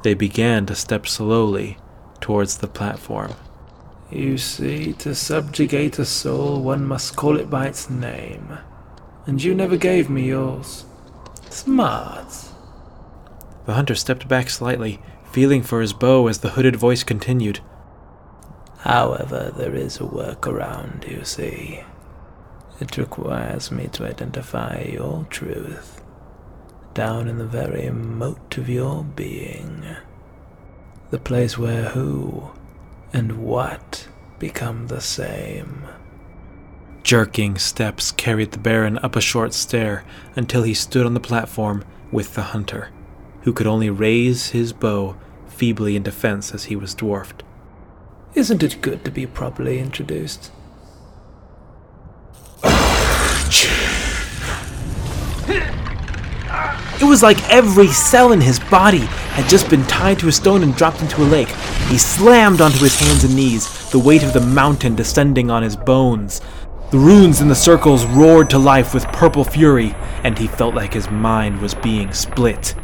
[0.04, 1.78] They began to step slowly
[2.20, 3.36] towards the platform.
[4.12, 8.58] You see, to subjugate a soul, one must call it by its name.
[9.26, 10.84] And you never gave me yours.
[11.50, 12.28] Smart.
[13.66, 15.00] The hunter stepped back slightly,
[15.32, 17.62] feeling for his bow as the hooded voice continued.
[18.86, 21.82] However, there is a workaround, you see.
[22.80, 26.04] It requires me to identify your truth
[26.94, 29.88] down in the very moat of your being.
[31.10, 32.52] The place where who
[33.12, 35.88] and what become the same.
[37.02, 40.04] Jerking steps carried the Baron up a short stair
[40.36, 42.90] until he stood on the platform with the hunter,
[43.42, 45.18] who could only raise his bow
[45.48, 47.42] feebly in defense as he was dwarfed.
[48.36, 50.52] Isn't it good to be properly introduced?
[57.02, 60.64] It was like every cell in his body had just been tied to a stone
[60.64, 61.48] and dropped into a lake.
[61.88, 65.78] He slammed onto his hands and knees, the weight of the mountain descending on his
[65.78, 66.42] bones.
[66.92, 70.94] The runes in the circles roared to life with purple fury, and he felt like
[70.94, 72.76] his mind was being split.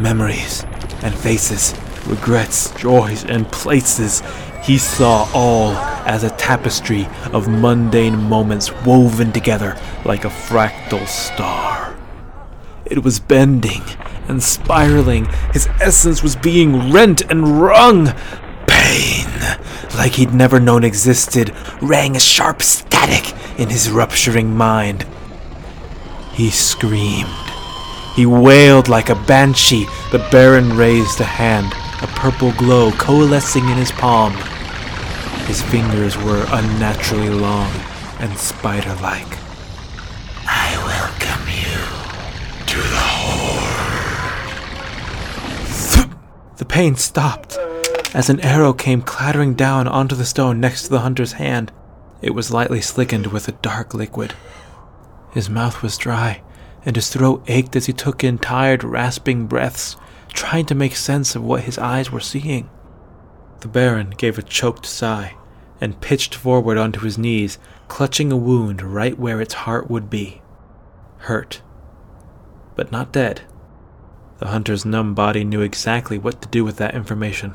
[0.00, 0.64] Memories
[1.02, 1.74] and faces,
[2.06, 4.22] regrets, joys, and places.
[4.62, 5.72] He saw all
[6.06, 11.96] as a tapestry of mundane moments woven together like a fractal star.
[12.84, 13.82] It was bending
[14.28, 15.26] and spiraling.
[15.52, 18.12] His essence was being rent and wrung.
[18.66, 19.26] Pain,
[19.96, 25.06] like he'd never known existed, rang a sharp static in his rupturing mind.
[26.32, 27.28] He screamed.
[28.14, 29.86] He wailed like a banshee.
[30.10, 34.32] The Baron raised a hand, a purple glow coalescing in his palm.
[35.46, 37.70] His fingers were unnaturally long
[38.18, 39.38] and spider like.
[40.46, 41.78] I welcome you
[42.66, 43.76] to the horde.
[46.56, 47.58] The pain stopped
[48.14, 51.72] as an arrow came clattering down onto the stone next to the hunter's hand.
[52.22, 54.34] It was lightly slickened with a dark liquid.
[55.32, 56.42] His mouth was dry,
[56.84, 59.96] and his throat ached as he took in tired, rasping breaths,
[60.32, 62.68] trying to make sense of what his eyes were seeing.
[63.60, 65.36] The Baron gave a choked sigh
[65.80, 70.42] and pitched forward onto his knees, clutching a wound right where its heart would be.
[71.18, 71.62] Hurt,
[72.76, 73.42] but not dead.
[74.38, 77.54] The hunter's numb body knew exactly what to do with that information.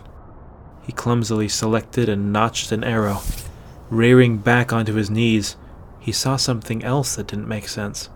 [0.83, 3.21] He clumsily selected and notched an arrow.
[3.89, 5.55] Rearing back onto his knees,
[5.99, 8.09] he saw something else that didn't make sense.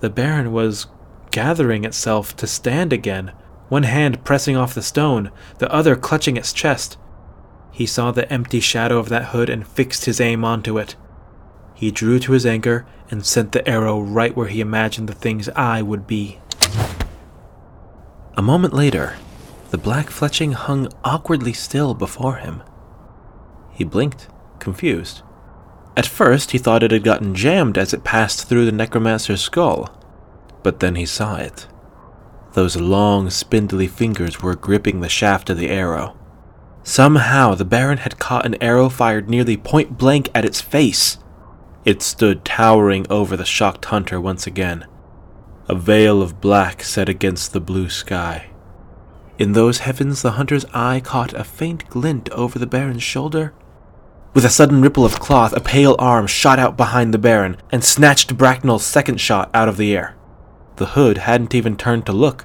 [0.00, 0.86] The Baron was
[1.32, 3.32] gathering itself to stand again,
[3.68, 6.96] one hand pressing off the stone, the other clutching its chest.
[7.72, 10.94] He saw the empty shadow of that hood and fixed his aim onto it.
[11.74, 15.48] He drew to his anchor and sent the arrow right where he imagined the thing's
[15.50, 16.38] eye would be.
[18.36, 19.16] A moment later,
[19.70, 22.62] the black fletching hung awkwardly still before him.
[23.72, 25.22] He blinked, confused.
[25.96, 30.01] At first, he thought it had gotten jammed as it passed through the necromancer's skull,
[30.62, 31.66] but then he saw it.
[32.52, 36.16] Those long, spindly fingers were gripping the shaft of the arrow.
[36.82, 41.18] Somehow, the Baron had caught an arrow fired nearly point blank at its face.
[41.84, 44.86] It stood towering over the shocked hunter once again,
[45.68, 48.50] a veil of black set against the blue sky.
[49.38, 53.54] In those heavens, the hunter's eye caught a faint glint over the Baron's shoulder.
[54.34, 57.82] With a sudden ripple of cloth, a pale arm shot out behind the Baron and
[57.82, 60.16] snatched Bracknell's second shot out of the air.
[60.82, 62.44] The hood hadn't even turned to look.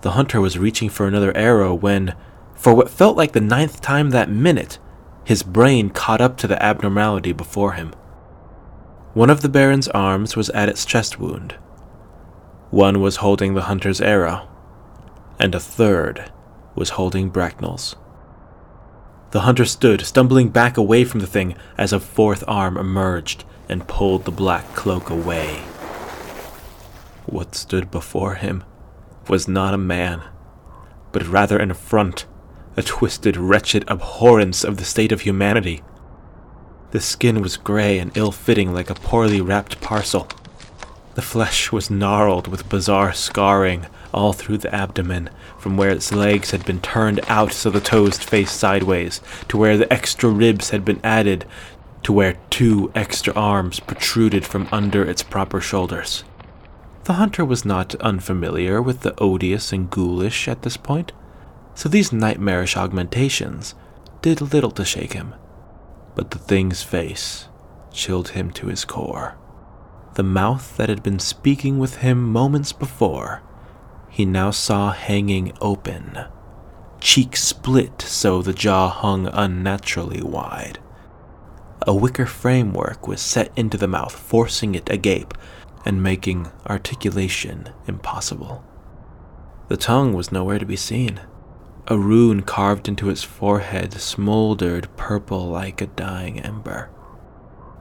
[0.00, 2.14] The hunter was reaching for another arrow when,
[2.54, 4.78] for what felt like the ninth time that minute,
[5.24, 7.92] his brain caught up to the abnormality before him.
[9.12, 11.56] One of the Baron's arms was at its chest wound.
[12.70, 14.48] One was holding the hunter's arrow,
[15.38, 16.32] and a third
[16.74, 17.94] was holding Bracknell's.
[19.32, 23.86] The hunter stood, stumbling back away from the thing as a fourth arm emerged and
[23.86, 25.62] pulled the black cloak away.
[27.26, 28.62] What stood before him
[29.28, 30.22] was not a man,
[31.10, 32.24] but rather an affront,
[32.76, 35.82] a twisted, wretched abhorrence of the state of humanity.
[36.92, 40.28] The skin was gray and ill fitting like a poorly wrapped parcel.
[41.16, 46.52] The flesh was gnarled with bizarre scarring all through the abdomen, from where its legs
[46.52, 50.84] had been turned out so the toes faced sideways, to where the extra ribs had
[50.84, 51.44] been added,
[52.04, 56.22] to where two extra arms protruded from under its proper shoulders.
[57.06, 61.12] The hunter was not unfamiliar with the odious and ghoulish at this point,
[61.72, 63.76] so these nightmarish augmentations
[64.22, 65.32] did little to shake him.
[66.16, 67.46] But the thing's face
[67.92, 69.38] chilled him to his core.
[70.14, 73.40] The mouth that had been speaking with him moments before,
[74.10, 76.24] he now saw hanging open,
[76.98, 80.80] cheek split so the jaw hung unnaturally wide.
[81.86, 85.34] A wicker framework was set into the mouth, forcing it agape,
[85.86, 88.64] and making articulation impossible.
[89.68, 91.20] The tongue was nowhere to be seen.
[91.86, 96.90] A rune carved into its forehead smoldered purple like a dying ember.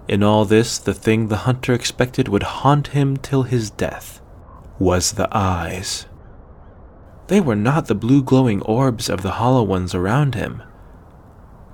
[0.07, 4.21] In all this, the thing the hunter expected would haunt him till his death
[4.77, 6.05] was the eyes.
[7.27, 10.61] They were not the blue glowing orbs of the hollow ones around him.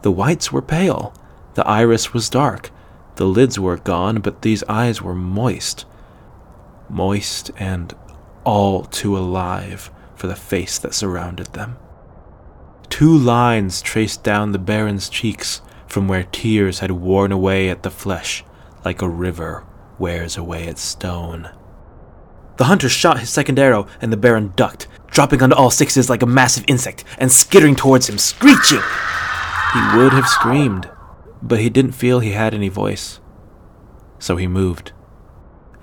[0.01, 1.13] The whites were pale,
[1.55, 2.71] the iris was dark,
[3.15, 5.85] the lids were gone, but these eyes were moist.
[6.91, 7.93] Moist and
[8.43, 11.77] all too alive for the face that surrounded them.
[12.89, 17.89] Two lines traced down the Baron's cheeks from where tears had worn away at the
[17.89, 18.43] flesh
[18.83, 19.65] like a river
[19.97, 21.49] wears away its stone.
[22.57, 26.21] The hunter shot his second arrow, and the Baron ducked, dropping onto all sixes like
[26.21, 28.81] a massive insect and skittering towards him, screeching.
[29.73, 30.89] He would have screamed,
[31.41, 33.19] but he didn't feel he had any voice.
[34.19, 34.91] So he moved.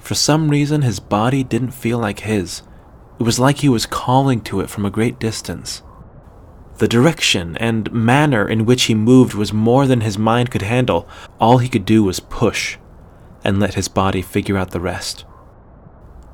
[0.09, 2.63] For some reason, his body didn't feel like his.
[3.21, 5.83] It was like he was calling to it from a great distance.
[6.79, 11.07] The direction and manner in which he moved was more than his mind could handle.
[11.39, 12.79] All he could do was push
[13.45, 15.27] and let his body figure out the rest.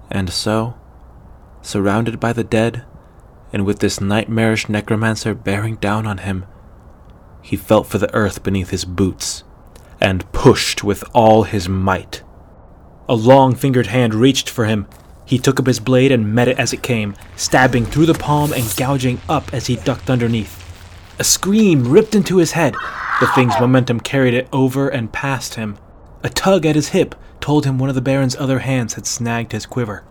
[0.08, 0.78] And so,
[1.60, 2.84] surrounded by the dead,
[3.52, 6.46] and with this nightmarish necromancer bearing down on him,
[7.42, 9.42] he felt for the earth beneath his boots
[10.00, 12.22] and pushed with all his might.
[13.06, 14.86] A long fingered hand reached for him.
[15.26, 18.52] He took up his blade and met it as it came, stabbing through the palm
[18.52, 20.62] and gouging up as he ducked underneath.
[21.18, 22.74] A scream ripped into his head.
[23.20, 25.76] The thing's momentum carried it over and past him.
[26.22, 29.52] A tug at his hip told him one of the Baron's other hands had snagged
[29.52, 30.02] his quiver.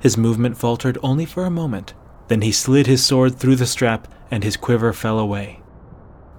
[0.00, 1.94] His movement faltered only for a moment.
[2.28, 5.60] Then he slid his sword through the strap, and his quiver fell away.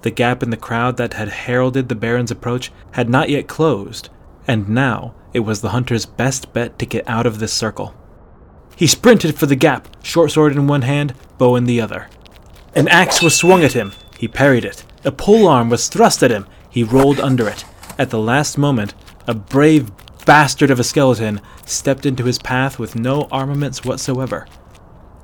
[0.03, 4.09] The gap in the crowd that had heralded the Baron's approach had not yet closed,
[4.47, 7.93] and now it was the hunter's best bet to get out of this circle.
[8.75, 12.09] He sprinted for the gap, short sword in one hand, bow in the other.
[12.73, 13.93] An axe was swung at him.
[14.17, 14.83] He parried it.
[15.05, 16.47] A pole arm was thrust at him.
[16.71, 17.65] He rolled under it.
[17.99, 18.95] At the last moment,
[19.27, 19.91] a brave
[20.25, 24.47] bastard of a skeleton stepped into his path with no armaments whatsoever.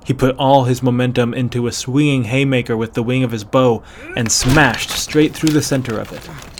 [0.05, 3.81] He put all his momentum into a swinging haymaker with the wing of his bow
[4.15, 6.52] and smashed straight through the center of it.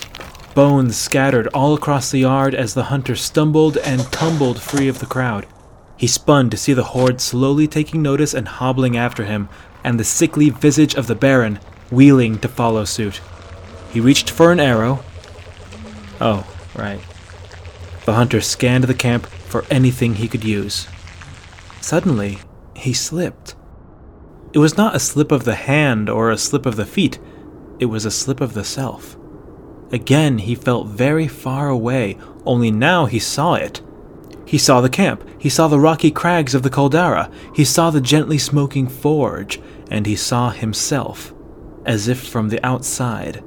[0.56, 5.08] Bones scattered all across the yard as the hunter stumbled and tumbled free of the
[5.08, 5.48] crowd.
[5.98, 9.50] He spun to see the horde slowly taking notice and hobbling after him,
[9.84, 11.60] and the sickly visage of the Baron
[11.92, 13.20] wheeling to follow suit.
[13.92, 15.04] He reached for an arrow.
[16.22, 16.46] Oh,
[16.76, 17.00] right.
[18.06, 20.88] The hunter scanned the camp for anything he could use.
[21.82, 22.40] Suddenly,
[22.76, 23.56] he slipped.
[24.54, 27.20] It was not a slip of the hand or a slip of the feet,
[27.80, 29.18] it was a slip of the self.
[29.94, 32.18] Again, he felt very far away,
[32.48, 33.80] only now he saw it.
[34.44, 38.02] He saw the camp, he saw the rocky crags of the caldera, he saw the
[38.02, 41.32] gently smoking forge, and he saw himself,
[41.86, 43.44] as if from the outside,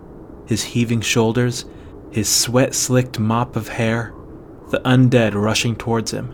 [0.46, 1.64] his heaving shoulders,
[2.12, 4.14] his sweat slicked mop of hair,
[4.70, 6.32] the undead rushing towards him.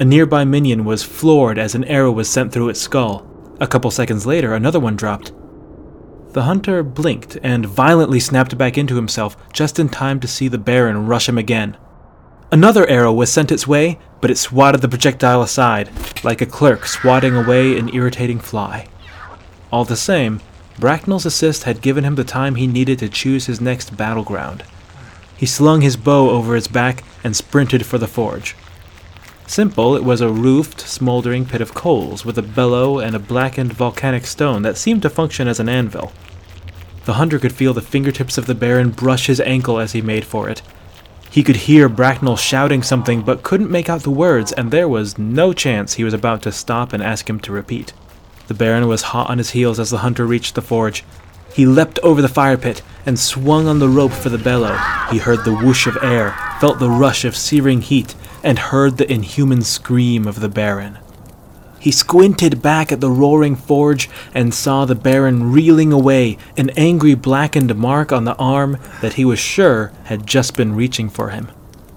[0.00, 3.24] A nearby minion was floored as an arrow was sent through its skull.
[3.60, 5.32] A couple seconds later, another one dropped.
[6.32, 10.58] The hunter blinked and violently snapped back into himself just in time to see the
[10.58, 11.76] Baron rush him again.
[12.52, 15.90] Another arrow was sent its way, but it swatted the projectile aside,
[16.24, 18.86] like a clerk swatting away an irritating fly.
[19.70, 20.40] All the same,
[20.78, 24.64] Bracknell's assist had given him the time he needed to choose his next battleground.
[25.36, 28.54] He slung his bow over his back and sprinted for the forge.
[29.48, 33.72] Simple, it was a roofed, smoldering pit of coals with a bellow and a blackened
[33.72, 36.12] volcanic stone that seemed to function as an anvil.
[37.06, 40.26] The hunter could feel the fingertips of the Baron brush his ankle as he made
[40.26, 40.60] for it.
[41.30, 45.16] He could hear Bracknell shouting something but couldn't make out the words, and there was
[45.16, 47.94] no chance he was about to stop and ask him to repeat.
[48.48, 51.04] The Baron was hot on his heels as the hunter reached the forge.
[51.54, 54.76] He leapt over the fire pit and swung on the rope for the bellow.
[55.10, 59.10] He heard the whoosh of air, felt the rush of searing heat, and heard the
[59.10, 60.98] inhuman scream of the Baron.
[61.80, 67.14] He squinted back at the roaring forge and saw the Baron reeling away, an angry
[67.14, 71.48] blackened mark on the arm that he was sure had just been reaching for him.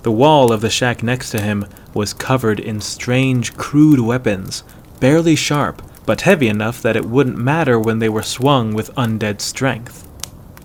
[0.03, 4.63] The wall of the shack next to him was covered in strange, crude weapons,
[4.99, 9.41] barely sharp, but heavy enough that it wouldn't matter when they were swung with undead
[9.41, 10.07] strength.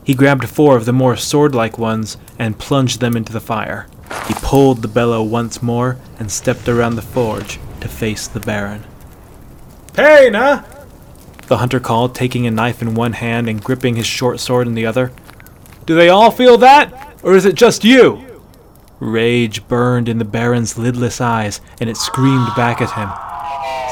[0.05, 3.89] He grabbed four of the more sword like ones and plunged them into the fire.
[4.27, 8.85] He pulled the bellow once more and stepped around the forge to face the Baron.
[9.93, 10.65] Payna!
[11.47, 14.75] The hunter called, taking a knife in one hand and gripping his short sword in
[14.75, 15.13] the other.
[15.87, 17.19] Do they all feel that?
[17.23, 18.43] Or is it just you?
[18.99, 23.11] Rage burned in the Baron's lidless eyes, and it screamed back at him.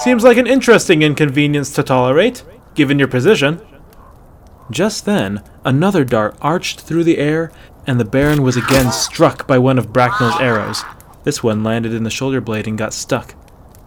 [0.02, 2.42] Seems like an interesting inconvenience to tolerate,
[2.74, 3.60] given your position.
[4.70, 7.52] Just then, another dart arched through the air,
[7.86, 10.82] and the Baron was again struck by one of Bracknell's arrows.
[11.24, 13.34] This one landed in the shoulder blade and got stuck.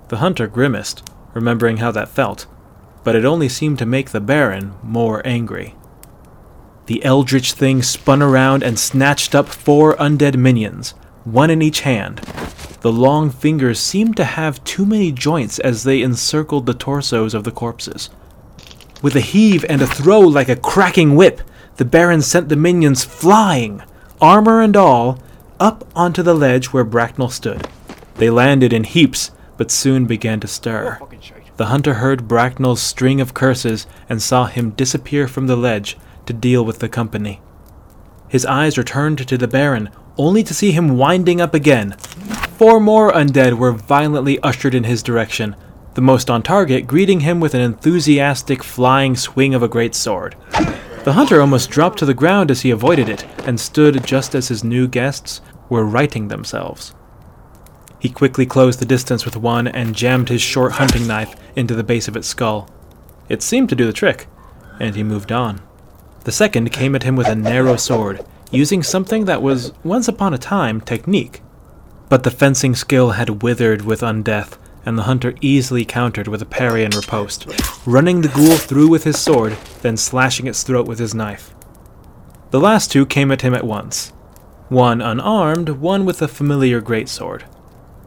[0.09, 2.45] The hunter grimaced, remembering how that felt,
[3.03, 5.75] but it only seemed to make the Baron more angry.
[6.87, 10.91] The eldritch thing spun around and snatched up four undead minions,
[11.25, 12.19] one in each hand.
[12.81, 17.43] The long fingers seemed to have too many joints as they encircled the torsos of
[17.43, 18.09] the corpses.
[19.01, 21.41] With a heave and a throw like a cracking whip,
[21.78, 23.82] the Baron sent the minions flying,
[24.19, 25.19] armor and all,
[25.59, 27.67] up onto the ledge where Bracknell stood.
[28.15, 30.99] They landed in heaps, but soon began to stir.
[31.57, 36.34] The hunter heard Bracknell's string of curses and saw him disappear from the ledge to
[36.34, 37.41] deal with the company.
[38.28, 41.91] His eyes returned to the Baron, only to see him winding up again.
[42.57, 45.55] Four more undead were violently ushered in his direction,
[45.93, 50.36] the most on target greeting him with an enthusiastic flying swing of a great sword.
[51.08, 54.49] The hunter almost dropped to the ground as he avoided it, and stood just as
[54.49, 55.39] his new guests
[55.70, 56.93] were righting themselves.
[57.97, 61.84] He quickly closed the distance with one and jammed his short hunting knife into the
[61.86, 62.70] base of its skull.
[63.30, 64.28] It seemed to do the trick,
[64.82, 65.62] and he moved on.
[66.26, 70.34] The second came at him with a narrow sword, using something that was, once upon
[70.34, 71.41] a time, technique.
[72.10, 76.45] But the fencing skill had withered with undeath, and the hunter easily countered with a
[76.45, 77.45] parry and riposte,
[77.85, 81.53] running the ghoul through with his sword, then slashing its throat with his knife.
[82.51, 84.13] The last two came at him at once.
[84.69, 87.43] One unarmed, one with a familiar greatsword.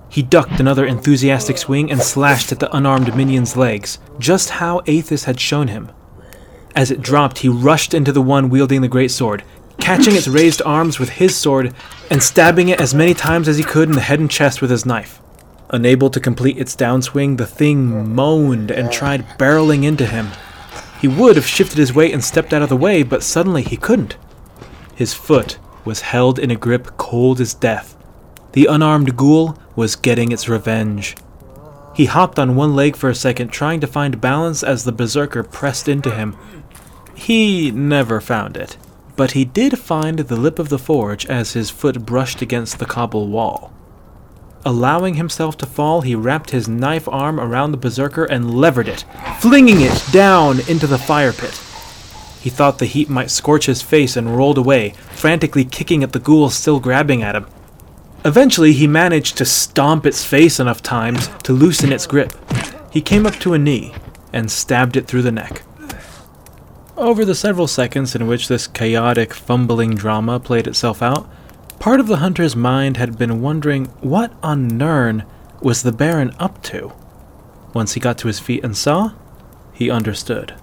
[0.08, 5.24] He ducked another enthusiastic swing and slashed at the unarmed minion's legs, just how Aethys
[5.24, 5.92] had shown him.
[6.74, 9.42] As it dropped, he rushed into the one wielding the greatsword,
[9.78, 11.74] catching its raised arms with his sword
[12.10, 14.70] and stabbing it as many times as he could in the head and chest with
[14.70, 15.20] his knife.
[15.72, 20.28] Unable to complete its downswing, the thing oh, moaned and tried barreling into him.
[21.00, 23.76] He would have shifted his weight and stepped out of the way, but suddenly he
[23.76, 24.16] couldn't.
[24.96, 27.96] His foot was held in a grip cold as death.
[28.52, 31.16] The unarmed ghoul was getting its revenge.
[31.94, 35.44] He hopped on one leg for a second, trying to find balance as the berserker
[35.44, 36.36] pressed into him.
[37.14, 38.76] He never found it,
[39.14, 42.86] but he did find the lip of the forge as his foot brushed against the
[42.86, 43.72] cobble wall.
[44.64, 49.04] Allowing himself to fall, he wrapped his knife arm around the berserker and levered it,
[49.38, 51.58] flinging it down into the fire pit.
[52.40, 56.18] He thought the heat might scorch his face and rolled away, frantically kicking at the
[56.18, 57.46] ghoul still grabbing at him.
[58.24, 62.32] Eventually, he managed to stomp its face enough times to loosen its grip.
[62.90, 63.94] He came up to a knee
[64.32, 65.62] and stabbed it through the neck.
[66.98, 71.26] Over the several seconds in which this chaotic, fumbling drama played itself out,
[71.80, 75.24] Part of the hunter's mind had been wondering what on Nern
[75.62, 76.92] was the Baron up to.
[77.72, 79.12] Once he got to his feet and saw,
[79.72, 80.54] he understood.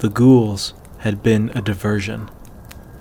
[0.00, 2.30] The ghouls had been a diversion.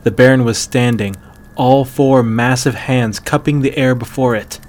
[0.03, 1.17] The Baron was standing,
[1.57, 4.61] all four massive hands cupping the air before it.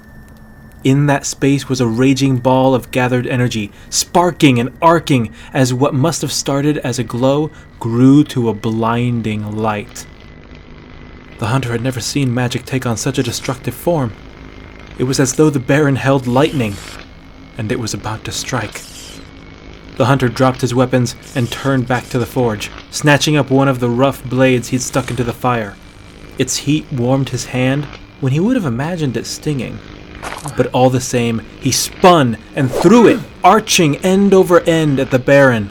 [0.82, 5.94] In that space was a raging ball of gathered energy, sparking and arcing as what
[5.94, 7.48] must have started as a glow
[7.78, 10.04] grew to a blinding light.
[11.39, 14.14] The hunter had never seen magic take on such a destructive form.
[14.99, 16.74] It was as though the Baron held lightning,
[17.59, 18.82] and it was about to strike.
[19.97, 23.80] The hunter dropped his weapons and turned back to the forge, snatching up one of
[23.80, 25.76] the rough blades he'd stuck into the fire.
[26.39, 27.84] Its heat warmed his hand
[28.20, 29.78] when he would have imagined it stinging.
[30.57, 35.18] But all the same, he spun and threw it, arching end over end at the
[35.18, 35.70] Baron.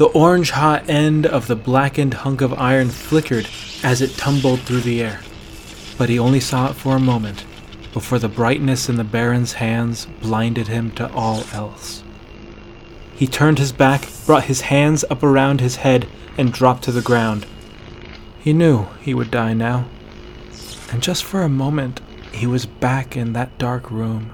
[0.00, 3.46] The orange hot end of the blackened hunk of iron flickered
[3.84, 5.20] as it tumbled through the air,
[5.98, 7.44] but he only saw it for a moment
[7.92, 12.02] before the brightness in the Baron's hands blinded him to all else.
[13.14, 17.02] He turned his back, brought his hands up around his head, and dropped to the
[17.02, 17.44] ground.
[18.38, 19.84] He knew he would die now.
[20.90, 22.00] And just for a moment,
[22.32, 24.32] he was back in that dark room,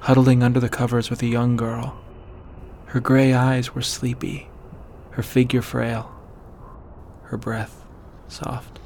[0.00, 1.98] huddling under the covers with a young girl.
[2.88, 4.50] Her gray eyes were sleepy,
[5.14, 6.10] her figure frail,
[7.24, 7.84] her breath
[8.26, 8.80] soft.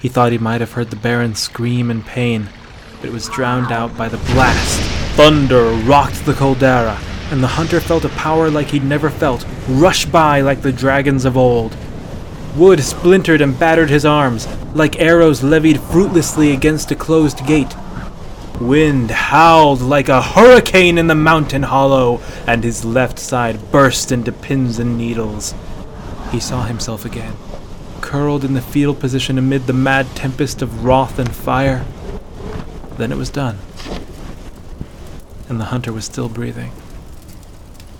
[0.00, 2.48] He thought he might have heard the Baron scream in pain,
[3.00, 4.80] but it was drowned out by the blast.
[5.14, 6.98] Thunder rocked the caldera,
[7.30, 11.26] and the hunter felt a power like he'd never felt rush by like the dragons
[11.26, 11.76] of old.
[12.56, 17.74] Wood splintered and battered his arms, like arrows levied fruitlessly against a closed gate.
[18.60, 24.30] Wind howled like a hurricane in the mountain hollow, and his left side burst into
[24.30, 25.54] pins and needles.
[26.30, 27.34] He saw himself again,
[28.00, 31.84] curled in the fetal position amid the mad tempest of wrath and fire.
[32.96, 33.58] Then it was done,
[35.48, 36.70] and the hunter was still breathing.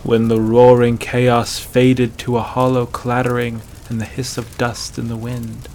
[0.04, 5.08] When the roaring chaos faded to a hollow clattering and the hiss of dust in
[5.08, 5.68] the wind,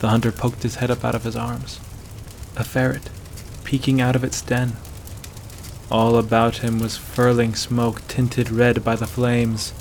[0.00, 1.80] the hunter poked his head up out of his arms.
[2.56, 3.08] A ferret,
[3.72, 4.74] peeking out of its den.
[5.90, 9.72] All about him was furling smoke tinted red by the flames.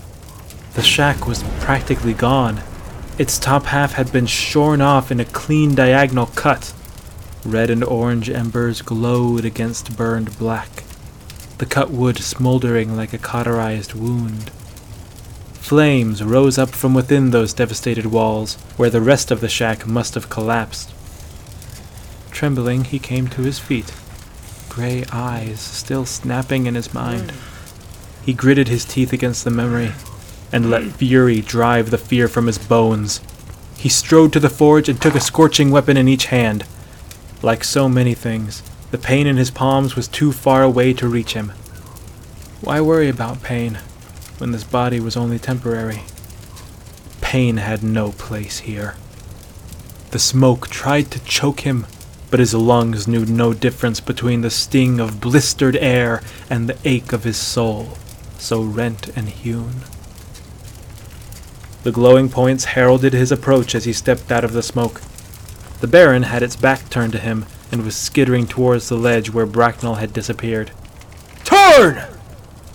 [0.75, 2.61] The shack was practically gone.
[3.17, 6.73] Its top half had been shorn off in a clean diagonal cut.
[7.43, 10.85] Red and orange embers glowed against burned black,
[11.57, 14.51] the cut wood smoldering like a cauterized wound.
[15.55, 20.13] Flames rose up from within those devastated walls, where the rest of the shack must
[20.13, 20.93] have collapsed.
[22.41, 23.93] Trembling, he came to his feet,
[24.67, 27.31] gray eyes still snapping in his mind.
[28.25, 29.91] He gritted his teeth against the memory
[30.51, 33.21] and let fury drive the fear from his bones.
[33.77, 36.65] He strode to the forge and took a scorching weapon in each hand.
[37.43, 41.33] Like so many things, the pain in his palms was too far away to reach
[41.33, 41.49] him.
[42.61, 43.77] Why worry about pain
[44.39, 46.01] when this body was only temporary?
[47.21, 48.95] Pain had no place here.
[50.09, 51.85] The smoke tried to choke him,
[52.31, 57.13] but his lungs knew no difference between the sting of blistered air and the ache
[57.13, 57.97] of his soul,
[58.39, 59.81] so rent and hewn.
[61.83, 65.01] The glowing points heralded his approach as he stepped out of the smoke.
[65.81, 69.45] The Baron had its back turned to him and was skittering towards the ledge where
[69.45, 70.71] Bracknell had disappeared.
[71.43, 72.03] Turn!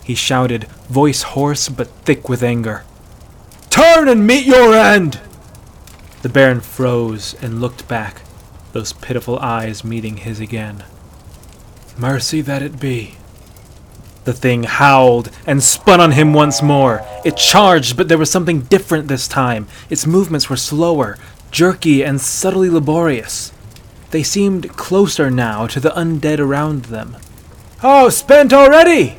[0.05, 2.85] He shouted, voice hoarse but thick with anger.
[3.71, 5.21] Turn and meet your end!
[6.23, 8.23] The Baron froze and looked back,
[8.77, 10.85] those pitiful eyes meeting his again.
[11.97, 13.15] Mercy that it be.
[14.25, 17.03] The thing howled and spun on him once more.
[17.25, 19.67] It charged, but there was something different this time.
[19.89, 21.17] Its movements were slower,
[21.51, 23.51] jerky, and subtly laborious.
[24.11, 27.17] They seemed closer now to the undead around them.
[27.83, 29.17] Oh, spent already!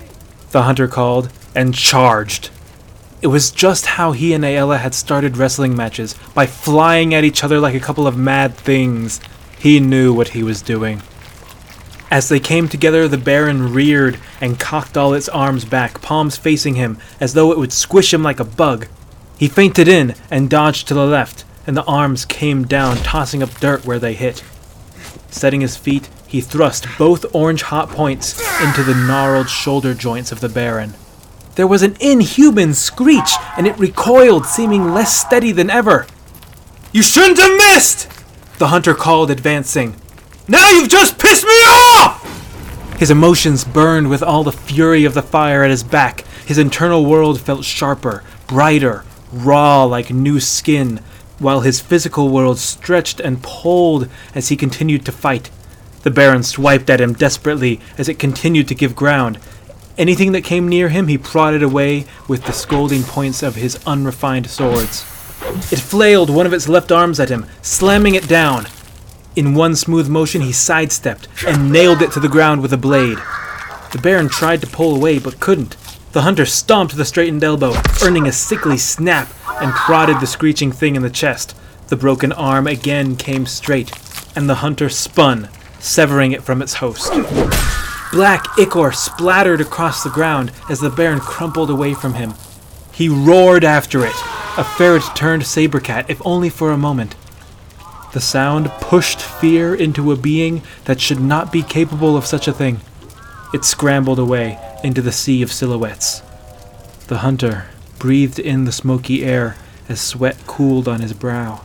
[0.52, 2.52] The hunter called and charged.
[3.20, 7.44] It was just how he and Aella had started wrestling matches, by flying at each
[7.44, 9.20] other like a couple of mad things.
[9.60, 11.02] He knew what he was doing.
[12.10, 16.76] As they came together, the Baron reared and cocked all its arms back, palms facing
[16.76, 18.88] him, as though it would squish him like a bug.
[19.38, 23.50] He feinted in and dodged to the left, and the arms came down, tossing up
[23.60, 24.44] dirt where they hit.
[25.30, 30.40] Setting his feet, he thrust both orange hot points into the gnarled shoulder joints of
[30.40, 30.94] the Baron.
[31.56, 36.08] There was an inhuman screech, and it recoiled, seeming less steady than ever.
[36.94, 38.17] You shouldn't have missed!
[38.58, 39.96] The hunter called, advancing.
[40.48, 42.24] Now you've just pissed me off!
[42.98, 46.26] His emotions burned with all the fury of the fire at his back.
[46.48, 51.02] His internal world felt sharper, brighter, raw like new skin,
[51.38, 55.52] while his physical world stretched and pulled as he continued to fight.
[56.02, 59.38] The Baron swiped at him desperately as it continued to give ground.
[60.00, 64.50] Anything that came near him he prodded away with the scolding points of his unrefined
[64.50, 65.17] swords.
[65.72, 68.68] It flailed one of its left arms at him, slamming it down.
[69.36, 73.20] In one smooth motion, he sidestepped and nailed it to the ground with a blade.
[73.92, 75.78] The Baron tried to pull away but couldn't.
[76.14, 77.74] The hunter stomped the straightened elbow,
[78.04, 79.32] earning a sickly snap,
[79.62, 81.56] and prodded the screeching thing in the chest.
[81.90, 83.92] The broken arm again came straight,
[84.36, 87.12] and the hunter spun, severing it from its host.
[88.12, 92.34] Black ichor splattered across the ground as the Baron crumpled away from him.
[92.92, 94.16] He roared after it,
[94.58, 97.16] a ferret turned saber cat, if only for a moment.
[98.14, 102.54] The sound pushed fear into a being that should not be capable of such a
[102.54, 102.82] thing.
[103.54, 106.24] It scrambled away into the sea of silhouettes.
[107.08, 107.68] The hunter
[108.00, 111.62] breathed in the smoky air as sweat cooled on his brow.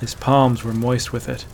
[0.00, 1.44] His palms were moist with it.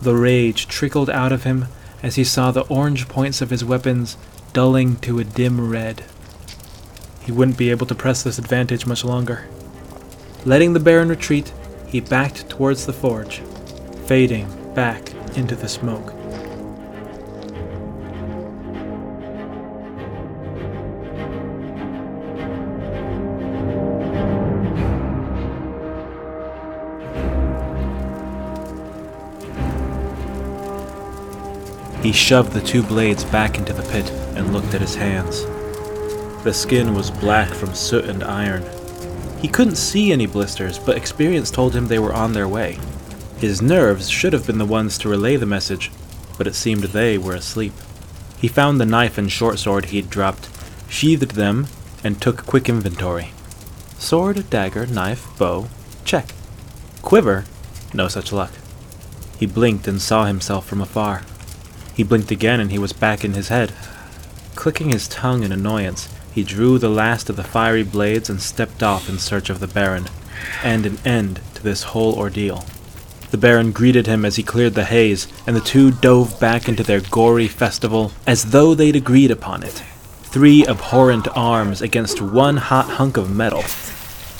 [0.00, 1.66] The rage trickled out of him
[2.02, 4.16] as he saw the orange points of his weapons
[4.54, 6.02] dulling to a dim red.
[7.20, 9.48] He wouldn't be able to press this advantage much longer.
[10.46, 11.54] Letting the Baron retreat,
[11.86, 13.38] he backed towards the forge,
[14.04, 16.12] fading back into the smoke.
[32.02, 35.46] He shoved the two blades back into the pit and looked at his hands.
[36.44, 38.62] The skin was black from soot and iron.
[39.44, 42.78] He couldn't see any blisters, but experience told him they were on their way.
[43.36, 45.90] His nerves should have been the ones to relay the message,
[46.38, 47.74] but it seemed they were asleep.
[48.38, 50.48] He found the knife and short sword he'd dropped,
[50.88, 51.66] sheathed them,
[52.02, 53.32] and took quick inventory.
[53.98, 55.68] Sword, dagger, knife, bow,
[56.06, 56.32] check.
[57.02, 57.44] Quiver,
[57.92, 58.52] No such luck.
[59.38, 61.20] He blinked and saw himself from afar.
[61.92, 63.74] He blinked again and he was back in his head.
[64.54, 68.82] Clicking his tongue in annoyance, he drew the last of the fiery blades and stepped
[68.82, 70.06] off in search of the Baron,
[70.64, 72.64] and an end to this whole ordeal.
[73.30, 76.82] The Baron greeted him as he cleared the haze, and the two dove back into
[76.82, 79.82] their gory festival as though they'd agreed upon it.
[80.24, 83.62] Three abhorrent arms against one hot hunk of metal.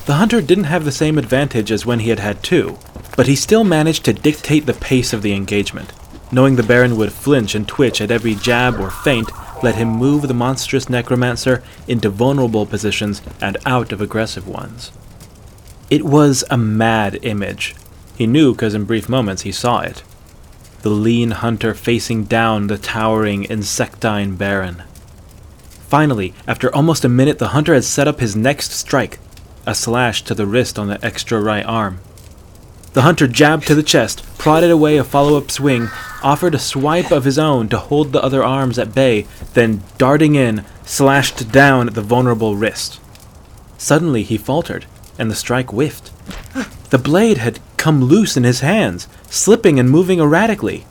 [0.06, 2.76] The hunter didn't have the same advantage as when he had had two,
[3.16, 5.92] but he still managed to dictate the pace of the engagement.
[6.32, 9.30] Knowing the Baron would flinch and twitch at every jab or feint,
[9.64, 14.92] let him move the monstrous necromancer into vulnerable positions and out of aggressive ones.
[15.90, 17.74] It was a mad image.
[18.16, 20.02] He knew because in brief moments he saw it.
[20.82, 24.82] The lean hunter facing down the towering insectine baron.
[25.88, 29.18] Finally, after almost a minute, the hunter had set up his next strike
[29.66, 32.00] a slash to the wrist on the extra right arm.
[32.92, 35.88] The hunter jabbed to the chest, prodded away a follow up swing,
[36.24, 40.34] offered a swipe of his own to hold the other arms at bay, then, darting
[40.34, 42.98] in, slashed down at the vulnerable wrist.
[43.78, 44.86] Suddenly he faltered,
[45.18, 46.10] and the strike whiffed.
[46.90, 50.86] The blade had come loose in his hands, slipping and moving erratically.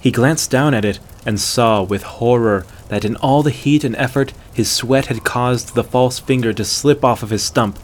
[0.00, 3.96] He glanced down at it and saw with horror that in all the heat and
[3.96, 7.78] effort, his sweat had caused the false finger to slip off of his stump.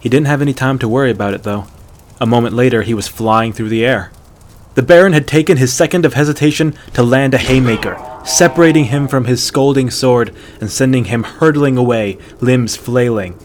[0.00, 1.66] He didn't have any time to worry about it, though.
[2.20, 4.10] A moment later, he was flying through the air.
[4.74, 9.24] The Baron had taken his second of hesitation to land a haymaker, separating him from
[9.24, 13.38] his scolding sword and sending him hurtling away, limbs flailing.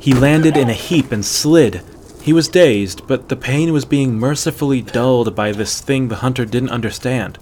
[0.00, 1.82] He landed in a heap and slid.
[2.22, 6.44] He was dazed, but the pain was being mercifully dulled by this thing the hunter
[6.44, 7.38] didn't understand.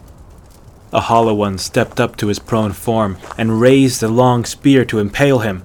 [0.93, 4.99] A hollow one stepped up to his prone form and raised a long spear to
[4.99, 5.65] impale him.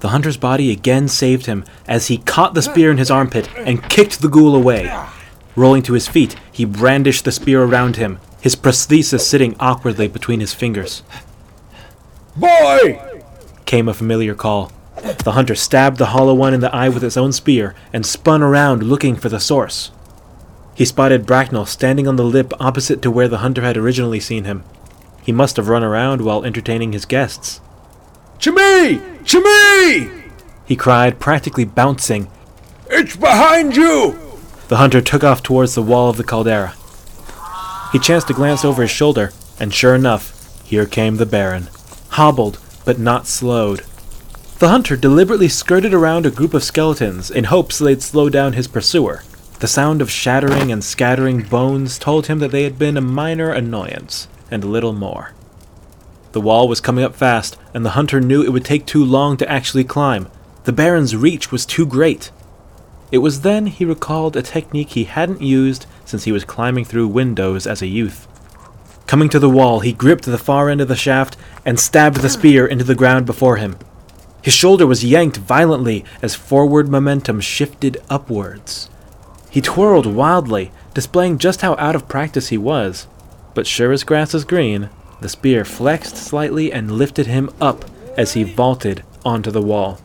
[0.00, 3.82] The hunter's body again saved him as he caught the spear in his armpit and
[3.90, 4.90] kicked the ghoul away.
[5.56, 10.40] Rolling to his feet, he brandished the spear around him, his prosthesis sitting awkwardly between
[10.40, 11.02] his fingers.
[12.36, 13.00] Boy!
[13.64, 14.70] Came a familiar call.
[15.24, 18.42] The hunter stabbed the hollow one in the eye with his own spear and spun
[18.42, 19.90] around looking for the source.
[20.74, 24.44] He spotted Bracknell standing on the lip opposite to where the hunter had originally seen
[24.44, 24.62] him.
[25.22, 27.60] He must have run around while entertaining his guests.
[28.38, 29.00] Chimmy!
[29.24, 30.30] Chimmy!
[30.66, 32.28] He cried, practically bouncing.
[32.90, 34.25] It's behind you!
[34.68, 36.74] The hunter took off towards the wall of the caldera.
[37.92, 40.32] He chanced to glance over his shoulder, and sure enough,
[40.64, 41.68] here came the Baron,
[42.10, 43.82] hobbled but not slowed.
[44.58, 48.68] The hunter deliberately skirted around a group of skeletons in hopes they'd slow down his
[48.68, 49.22] pursuer.
[49.60, 53.50] The sound of shattering and scattering bones told him that they had been a minor
[53.52, 55.32] annoyance, and little more.
[56.32, 59.36] The wall was coming up fast, and the hunter knew it would take too long
[59.38, 60.28] to actually climb.
[60.64, 62.30] The Baron's reach was too great.
[63.12, 67.08] It was then he recalled a technique he hadn't used since he was climbing through
[67.08, 68.26] windows as a youth.
[69.06, 72.28] Coming to the wall, he gripped the far end of the shaft and stabbed the
[72.28, 73.76] spear into the ground before him.
[74.42, 78.90] His shoulder was yanked violently as forward momentum shifted upwards.
[79.50, 83.06] He twirled wildly, displaying just how out of practice he was.
[83.54, 84.90] But sure as grass is green,
[85.20, 87.84] the spear flexed slightly and lifted him up
[88.16, 90.00] as he vaulted onto the wall.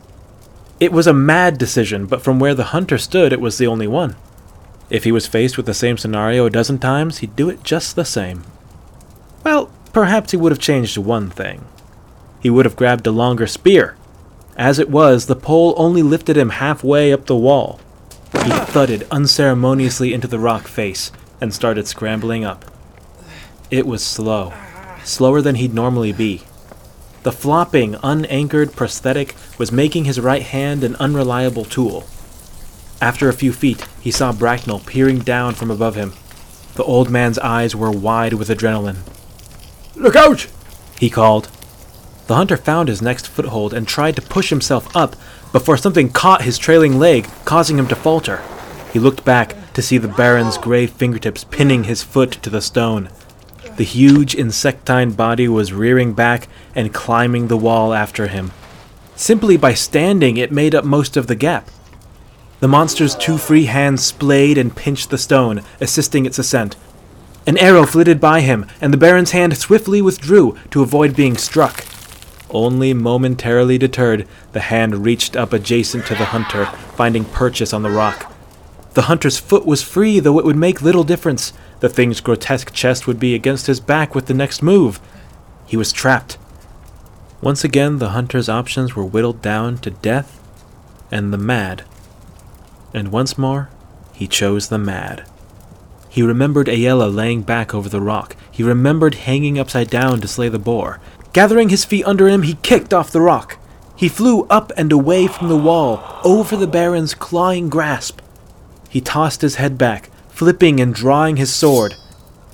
[0.82, 3.86] It was a mad decision, but from where the hunter stood, it was the only
[3.86, 4.16] one.
[4.90, 7.94] If he was faced with the same scenario a dozen times, he'd do it just
[7.94, 8.42] the same.
[9.44, 11.64] Well, perhaps he would have changed one thing.
[12.40, 13.94] He would have grabbed a longer spear.
[14.56, 17.78] As it was, the pole only lifted him halfway up the wall.
[18.44, 22.64] He thudded unceremoniously into the rock face and started scrambling up.
[23.70, 24.52] It was slow
[25.04, 26.42] slower than he'd normally be.
[27.22, 32.04] The flopping, unanchored prosthetic was making his right hand an unreliable tool.
[33.00, 36.14] After a few feet, he saw Bracknell peering down from above him.
[36.74, 38.98] The old man's eyes were wide with adrenaline.
[39.94, 40.48] Look out!
[40.98, 41.48] He called.
[42.26, 45.16] The hunter found his next foothold and tried to push himself up
[45.52, 48.42] before something caught his trailing leg, causing him to falter.
[48.92, 53.10] He looked back to see the Baron's gray fingertips pinning his foot to the stone.
[53.82, 58.52] The huge insectine body was rearing back and climbing the wall after him.
[59.16, 61.68] Simply by standing, it made up most of the gap.
[62.60, 66.76] The monster's two free hands splayed and pinched the stone, assisting its ascent.
[67.44, 71.84] An arrow flitted by him, and the Baron's hand swiftly withdrew to avoid being struck.
[72.50, 77.90] Only momentarily deterred, the hand reached up adjacent to the hunter, finding purchase on the
[77.90, 78.32] rock.
[78.94, 81.52] The hunter's foot was free, though it would make little difference.
[81.82, 85.00] The thing's grotesque chest would be against his back with the next move.
[85.66, 86.38] He was trapped.
[87.40, 90.40] Once again, the hunter's options were whittled down to death
[91.10, 91.82] and the mad.
[92.94, 93.68] And once more,
[94.12, 95.24] He chose the mad.
[96.08, 98.36] He remembered Ayala laying back over the rock.
[98.48, 101.00] He remembered hanging upside down to slay the boar.
[101.32, 103.58] Gathering his feet under him, he kicked off the rock.
[103.96, 108.20] He flew up and away from the wall, over the Baron's clawing grasp.
[108.88, 110.08] He tossed his head back,
[110.42, 111.94] flipping and drawing his sword.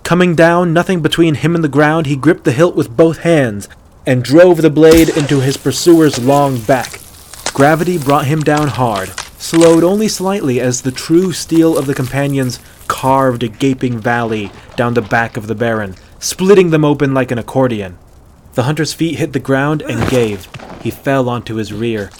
[0.02, 3.66] Coming down, nothing between him and the ground, he gripped the hilt with both hands
[4.04, 7.00] and drove the blade into his pursuer's long back.
[7.54, 9.08] Gravity brought him down hard,
[9.40, 14.92] slowed only slightly as the true steel of the companions carved a gaping valley down
[14.92, 17.96] the back of the Baron, splitting them open like an accordion.
[18.52, 20.46] The hunter's feet hit the ground and gave.
[20.82, 22.10] He fell onto his rear.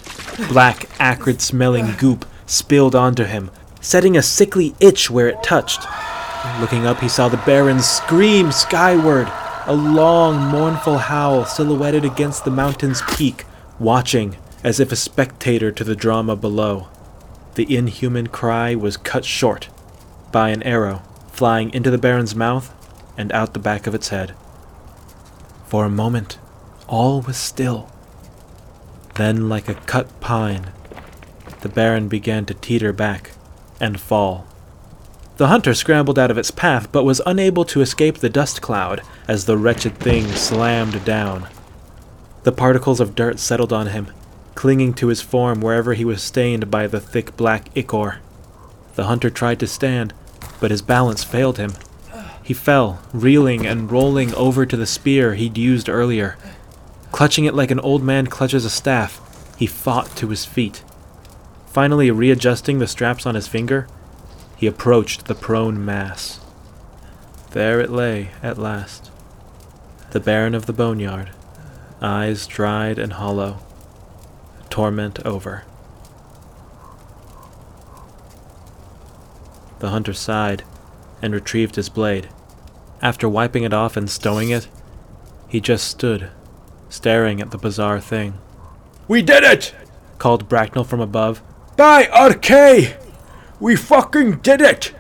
[0.49, 3.51] Black, acrid smelling goop spilled onto him,
[3.81, 5.87] setting a sickly itch where it touched.
[6.61, 9.31] Looking up, he saw the Baron scream skyward,
[9.67, 13.45] a long, mournful howl silhouetted against the mountain's peak,
[13.79, 16.89] watching as if a spectator to the drama below.
[17.55, 19.69] The inhuman cry was cut short
[20.33, 21.03] by an arrow
[21.33, 22.75] flying into the Baron's mouth
[23.17, 24.35] and out the back of its head.
[25.67, 26.39] For a moment,
[26.89, 27.91] all was still.
[29.15, 30.73] Then, like a cut pine,
[31.61, 33.33] the Baron began to teeter back
[33.81, 34.47] and fall.
[35.39, 39.03] The hunter scrambled out of its path, but was unable to escape the dust cloud
[39.29, 41.49] as the wretched thing slammed down.
[42.43, 44.09] The particles of dirt settled on him,
[44.57, 48.19] clinging to his form wherever he was stained by the thick black ichor.
[48.97, 50.13] The hunter tried to stand,
[50.61, 51.75] but his balance failed him.
[52.43, 56.37] He fell, reeling and rolling over to the spear he'd used earlier.
[57.13, 59.21] Clutching it like an old man clutches a staff,
[59.57, 60.83] he fought to his feet.
[61.71, 63.87] Finally, readjusting the straps on his finger,
[64.57, 66.41] he approached the prone mass.
[67.51, 69.11] There it lay at last.
[70.11, 71.31] The Baron of the Boneyard,
[72.01, 73.59] eyes dried and hollow,
[74.71, 75.65] torment over.
[79.79, 80.65] The hunter sighed
[81.23, 82.29] and retrieved his blade.
[83.01, 84.67] After wiping it off and stowing it,
[85.47, 86.31] he just stood,
[86.89, 88.39] staring at the bizarre thing.
[89.07, 89.75] We did it!
[90.19, 91.43] Called Bracknell from above.
[91.79, 92.97] By RK!
[93.61, 94.93] We fucking did it!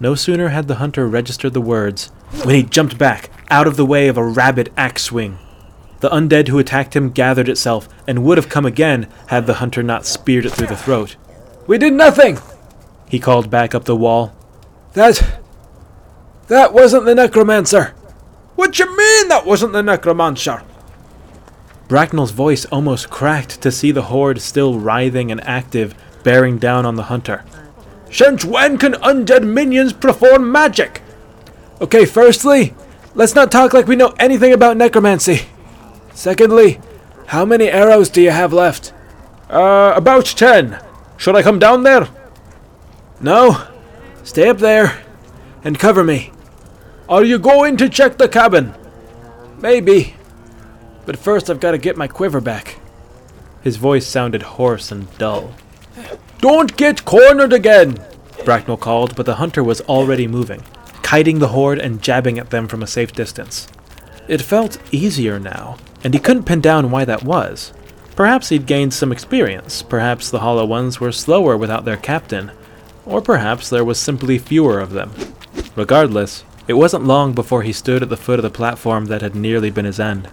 [0.00, 2.06] No sooner had the hunter registered the words
[2.42, 5.38] when he jumped back, out of the way of a rabid axe swing.
[5.98, 9.82] The undead who attacked him gathered itself and would have come again had the hunter
[9.82, 11.16] not speared it through the throat.
[11.66, 12.38] We did nothing!
[13.10, 14.34] He called back up the wall.
[14.94, 15.38] That.
[16.48, 17.88] That wasn't the necromancer!
[18.56, 20.62] What you mean that wasn't the necromancer?
[21.90, 26.94] Bracknell's voice almost cracked to see the horde still writhing and active, bearing down on
[26.94, 27.44] the hunter.
[28.12, 31.02] Since when can undead minions perform magic?
[31.80, 32.74] Okay, firstly,
[33.16, 35.46] let's not talk like we know anything about necromancy.
[36.14, 36.80] Secondly,
[37.26, 38.92] how many arrows do you have left?
[39.48, 40.78] Uh, about ten.
[41.16, 42.06] Should I come down there?
[43.20, 43.66] No.
[44.22, 45.02] Stay up there
[45.64, 46.30] and cover me.
[47.08, 48.76] Are you going to check the cabin?
[49.58, 50.14] Maybe.
[51.10, 52.78] But first, I've got to get my quiver back.
[53.62, 55.52] His voice sounded hoarse and dull.
[56.38, 57.98] Don't get cornered again!
[58.44, 60.62] Bracknell called, but the hunter was already moving,
[61.02, 63.66] kiting the horde and jabbing at them from a safe distance.
[64.28, 67.72] It felt easier now, and he couldn't pin down why that was.
[68.14, 72.52] Perhaps he'd gained some experience, perhaps the Hollow Ones were slower without their captain,
[73.04, 75.10] or perhaps there was simply fewer of them.
[75.74, 79.34] Regardless, it wasn't long before he stood at the foot of the platform that had
[79.34, 80.28] nearly been his end.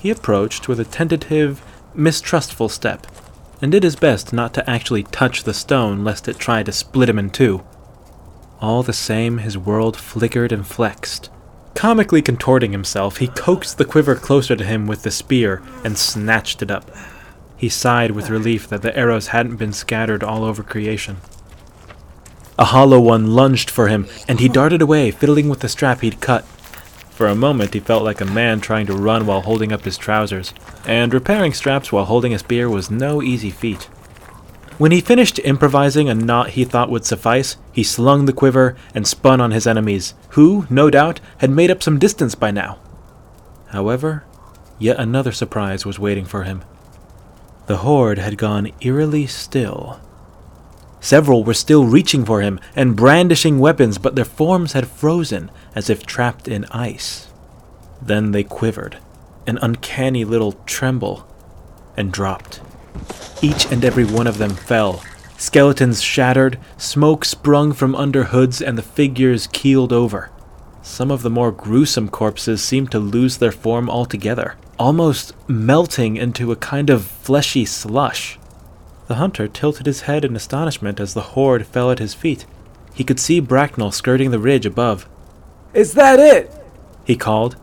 [0.00, 1.62] He approached with a tentative,
[1.94, 3.06] mistrustful step,
[3.60, 7.10] and did his best not to actually touch the stone lest it try to split
[7.10, 7.62] him in two.
[8.62, 11.28] All the same, his world flickered and flexed.
[11.74, 16.62] Comically contorting himself, he coaxed the quiver closer to him with the spear and snatched
[16.62, 16.90] it up.
[17.58, 21.18] He sighed with relief that the arrows hadn't been scattered all over creation.
[22.58, 26.20] A hollow one lunged for him, and he darted away, fiddling with the strap he'd
[26.20, 26.46] cut.
[27.20, 29.98] For a moment, he felt like a man trying to run while holding up his
[29.98, 30.54] trousers,
[30.86, 33.82] and repairing straps while holding a spear was no easy feat.
[34.78, 39.06] When he finished improvising a knot he thought would suffice, he slung the quiver and
[39.06, 42.78] spun on his enemies, who, no doubt, had made up some distance by now.
[43.66, 44.24] However,
[44.78, 46.62] yet another surprise was waiting for him.
[47.66, 50.00] The horde had gone eerily still.
[51.00, 55.88] Several were still reaching for him and brandishing weapons, but their forms had frozen as
[55.88, 57.28] if trapped in ice.
[58.02, 58.98] Then they quivered,
[59.46, 61.26] an uncanny little tremble,
[61.96, 62.60] and dropped.
[63.42, 65.02] Each and every one of them fell.
[65.38, 70.30] Skeletons shattered, smoke sprung from under hoods, and the figures keeled over.
[70.82, 76.52] Some of the more gruesome corpses seemed to lose their form altogether, almost melting into
[76.52, 78.38] a kind of fleshy slush.
[79.10, 82.46] The hunter tilted his head in astonishment as the horde fell at his feet.
[82.94, 85.08] He could see Bracknell skirting the ridge above.
[85.74, 86.48] Is that it?
[87.04, 87.56] He called.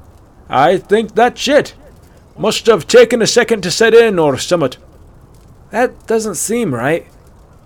[0.50, 1.74] I think that's it.
[2.38, 4.76] Must have taken a second to set in or summit.
[5.72, 7.08] That doesn't seem right.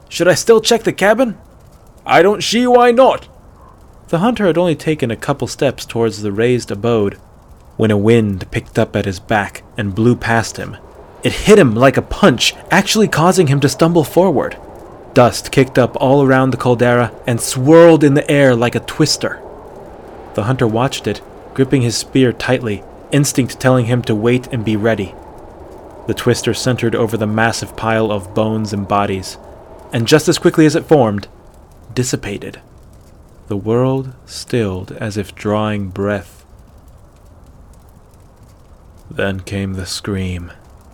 [0.10, 1.40] Should I still check the cabin?
[2.06, 3.28] I don't see why not.
[4.10, 7.16] The hunter had only taken a couple steps towards the raised abode
[7.78, 10.78] when a wind picked up at his back and blew past him.
[11.24, 14.58] It hit him like a punch, actually causing him to stumble forward.
[15.14, 19.42] Dust kicked up all around the caldera and swirled in the air like a twister.
[20.34, 21.22] The hunter watched it,
[21.54, 25.14] gripping his spear tightly, instinct telling him to wait and be ready.
[26.08, 29.38] The twister centered over the massive pile of bones and bodies,
[29.94, 31.28] and just as quickly as it formed,
[31.94, 32.62] dissipated.
[33.48, 36.46] The world stilled as if drawing breath.
[39.10, 40.54] Then came the scream.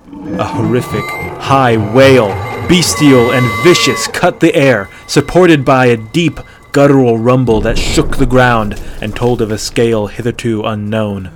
[0.10, 1.04] A horrific,
[1.42, 2.28] high wail,
[2.70, 6.40] bestial and vicious, cut the air, supported by a deep,
[6.72, 11.32] guttural rumble that shook the ground and told of a scale hitherto unknown.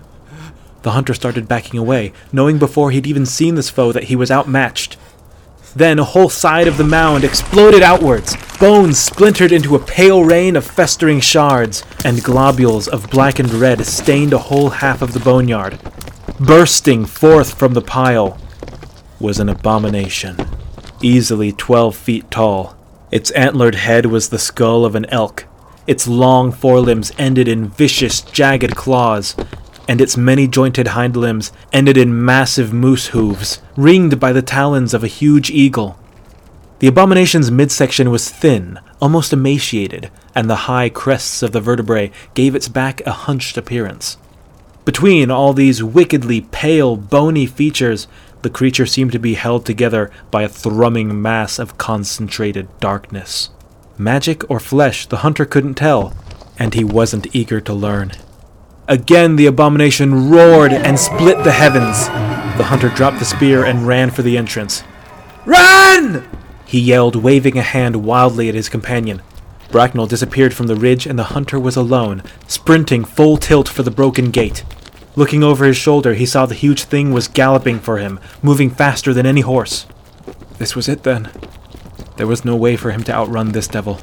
[0.83, 4.31] The hunter started backing away, knowing before he'd even seen this foe that he was
[4.31, 4.95] outmatched.
[5.75, 8.37] Then a whole side of the mound exploded outwards.
[8.57, 14.31] Bones splintered into a pale rain of festering shards, and globules of blackened red stained
[14.31, 15.77] a whole half of the boneyard.
[16.39, 18.40] Bursting forth from the pile
[19.21, 20.35] was an abomination,
[21.01, 22.75] easily twelve feet tall.
[23.11, 25.45] Its antlered head was the skull of an elk.
[25.87, 29.35] Its long forelimbs ended in vicious, jagged claws,
[29.87, 34.93] and its many jointed hind limbs ended in massive moose hooves, ringed by the talons
[34.93, 35.99] of a huge eagle.
[36.79, 42.55] The abomination's midsection was thin, almost emaciated, and the high crests of the vertebrae gave
[42.55, 44.17] its back a hunched appearance.
[44.85, 48.07] Between all these wickedly pale, bony features,
[48.43, 53.49] the creature seemed to be held together by a thrumming mass of concentrated darkness.
[53.97, 56.15] Magic or flesh, the hunter couldn't tell,
[56.57, 58.11] and he wasn't eager to learn.
[58.87, 62.07] Again the abomination roared and split the heavens.
[62.57, 64.83] The hunter dropped the spear and ran for the entrance.
[65.45, 66.27] Run!
[66.65, 69.21] He yelled, waving a hand wildly at his companion.
[69.71, 73.91] Bracknell disappeared from the ridge, and the hunter was alone, sprinting full tilt for the
[73.91, 74.63] broken gate.
[75.15, 79.13] Looking over his shoulder, he saw the huge thing was galloping for him, moving faster
[79.13, 79.85] than any horse.
[80.57, 81.29] This was it then.
[82.17, 83.99] There was no way for him to outrun this devil.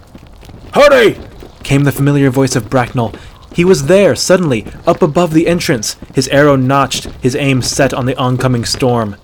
[0.74, 1.18] Hurry!
[1.62, 3.14] Came the familiar voice of Bracknell.
[3.54, 8.06] He was there, suddenly, up above the entrance, his arrow notched, his aim set on
[8.06, 9.16] the oncoming storm.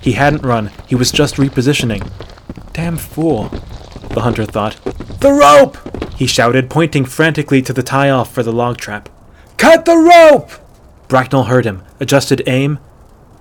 [0.00, 2.10] He hadn't run, he was just repositioning.
[2.72, 3.48] Damn fool,
[4.10, 4.76] the hunter thought.
[5.20, 5.76] The rope!
[6.14, 9.08] He shouted, pointing frantically to the tie off for the log trap.
[9.56, 10.52] Cut the rope!
[11.08, 12.78] Bracknell heard him, adjusted aim,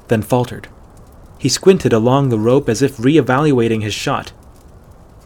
[0.08, 0.70] then faltered.
[1.38, 4.32] He squinted along the rope as if re-evaluating his shot.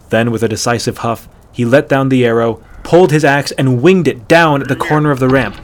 [0.10, 4.08] Then, with a decisive huff, he let down the arrow, pulled his axe, and winged
[4.08, 5.56] it down at the corner of the ramp.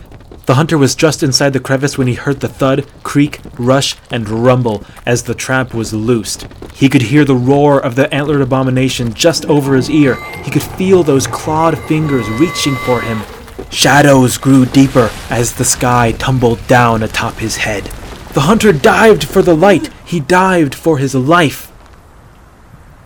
[0.45, 4.29] The hunter was just inside the crevice when he heard the thud, creak, rush, and
[4.29, 6.47] rumble as the trap was loosed.
[6.73, 10.15] He could hear the roar of the antlered abomination just over his ear.
[10.43, 13.21] He could feel those clawed fingers reaching for him.
[13.69, 17.85] Shadows grew deeper as the sky tumbled down atop his head.
[18.33, 19.91] The hunter dived for the light.
[20.05, 21.71] He dived for his life.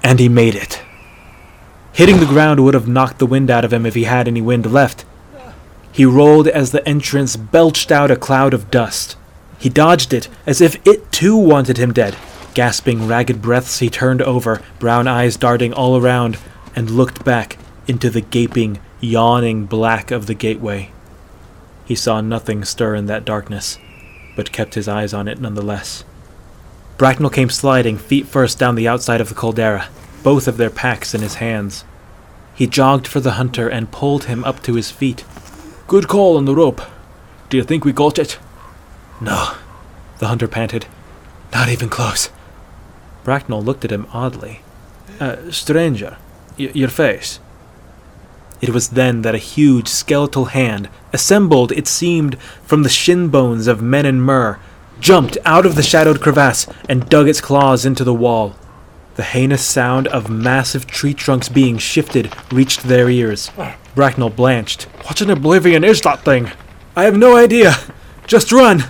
[0.04, 0.82] And he made it.
[1.94, 4.42] Hitting the ground would have knocked the wind out of him if he had any
[4.42, 5.06] wind left.
[5.92, 9.18] He rolled as the entrance belched out a cloud of dust.
[9.58, 12.16] He dodged it as if it too wanted him dead.
[12.54, 16.38] Gasping ragged breaths, he turned over, brown eyes darting all around,
[16.76, 20.92] and looked back into the gaping, yawning black of the gateway.
[21.86, 23.78] He saw nothing stir in that darkness,
[24.36, 26.04] but kept his eyes on it nonetheless.
[26.98, 29.90] Bracknell came sliding feet first down the outside of the caldera,
[30.24, 31.84] both of their packs in his hands.
[32.54, 35.26] He jogged for the hunter and pulled him up to his feet.
[35.88, 36.82] Good call on the rope.
[37.50, 38.38] Do you think we got it?
[39.20, 39.56] No,
[40.20, 40.86] the hunter panted.
[41.52, 42.30] Not even close.
[43.24, 44.62] Bracknell looked at him oddly.
[45.20, 46.18] Uh, stranger,
[46.58, 47.40] y- your face.
[48.62, 53.68] It was then that a huge skeletal hand, assembled, it seemed, from the shin bones
[53.68, 54.60] of men and myrrh,
[55.00, 58.56] jumped out of the shadowed crevasse and dug its claws into the wall.
[59.16, 63.52] The heinous sound of massive tree trunks being shifted reached their ears.
[63.96, 64.84] Bracknell blanched.
[65.06, 66.52] What in oblivion is that thing?
[66.96, 67.76] I have no idea.
[68.28, 68.86] Just run.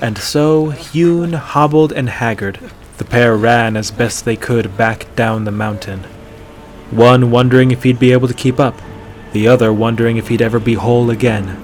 [0.00, 2.60] And so, hewn, hobbled, and haggard,
[2.98, 6.04] the pair ran as best they could back down the mountain.
[6.90, 8.80] One wondering if he'd be able to keep up,
[9.32, 11.60] the other wondering if he'd ever be whole again.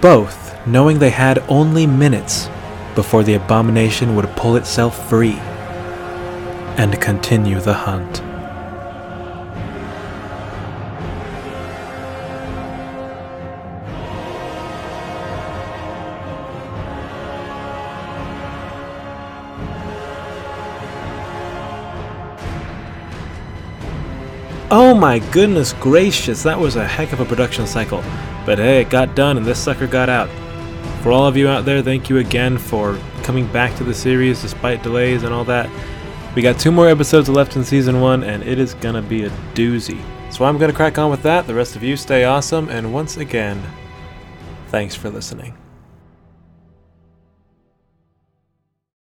[0.00, 2.48] Both knowing they had only minutes
[2.94, 5.38] before the abomination would pull itself free.
[6.76, 8.33] and continue the hunt.
[24.76, 28.02] Oh my goodness gracious, that was a heck of a production cycle.
[28.44, 30.28] But hey, it got done and this sucker got out.
[31.00, 34.42] For all of you out there, thank you again for coming back to the series
[34.42, 35.70] despite delays and all that.
[36.34, 39.30] We got two more episodes left in season one, and it is gonna be a
[39.54, 40.02] doozy.
[40.32, 41.46] So I'm gonna crack on with that.
[41.46, 43.62] The rest of you stay awesome, and once again,
[44.70, 45.54] thanks for listening.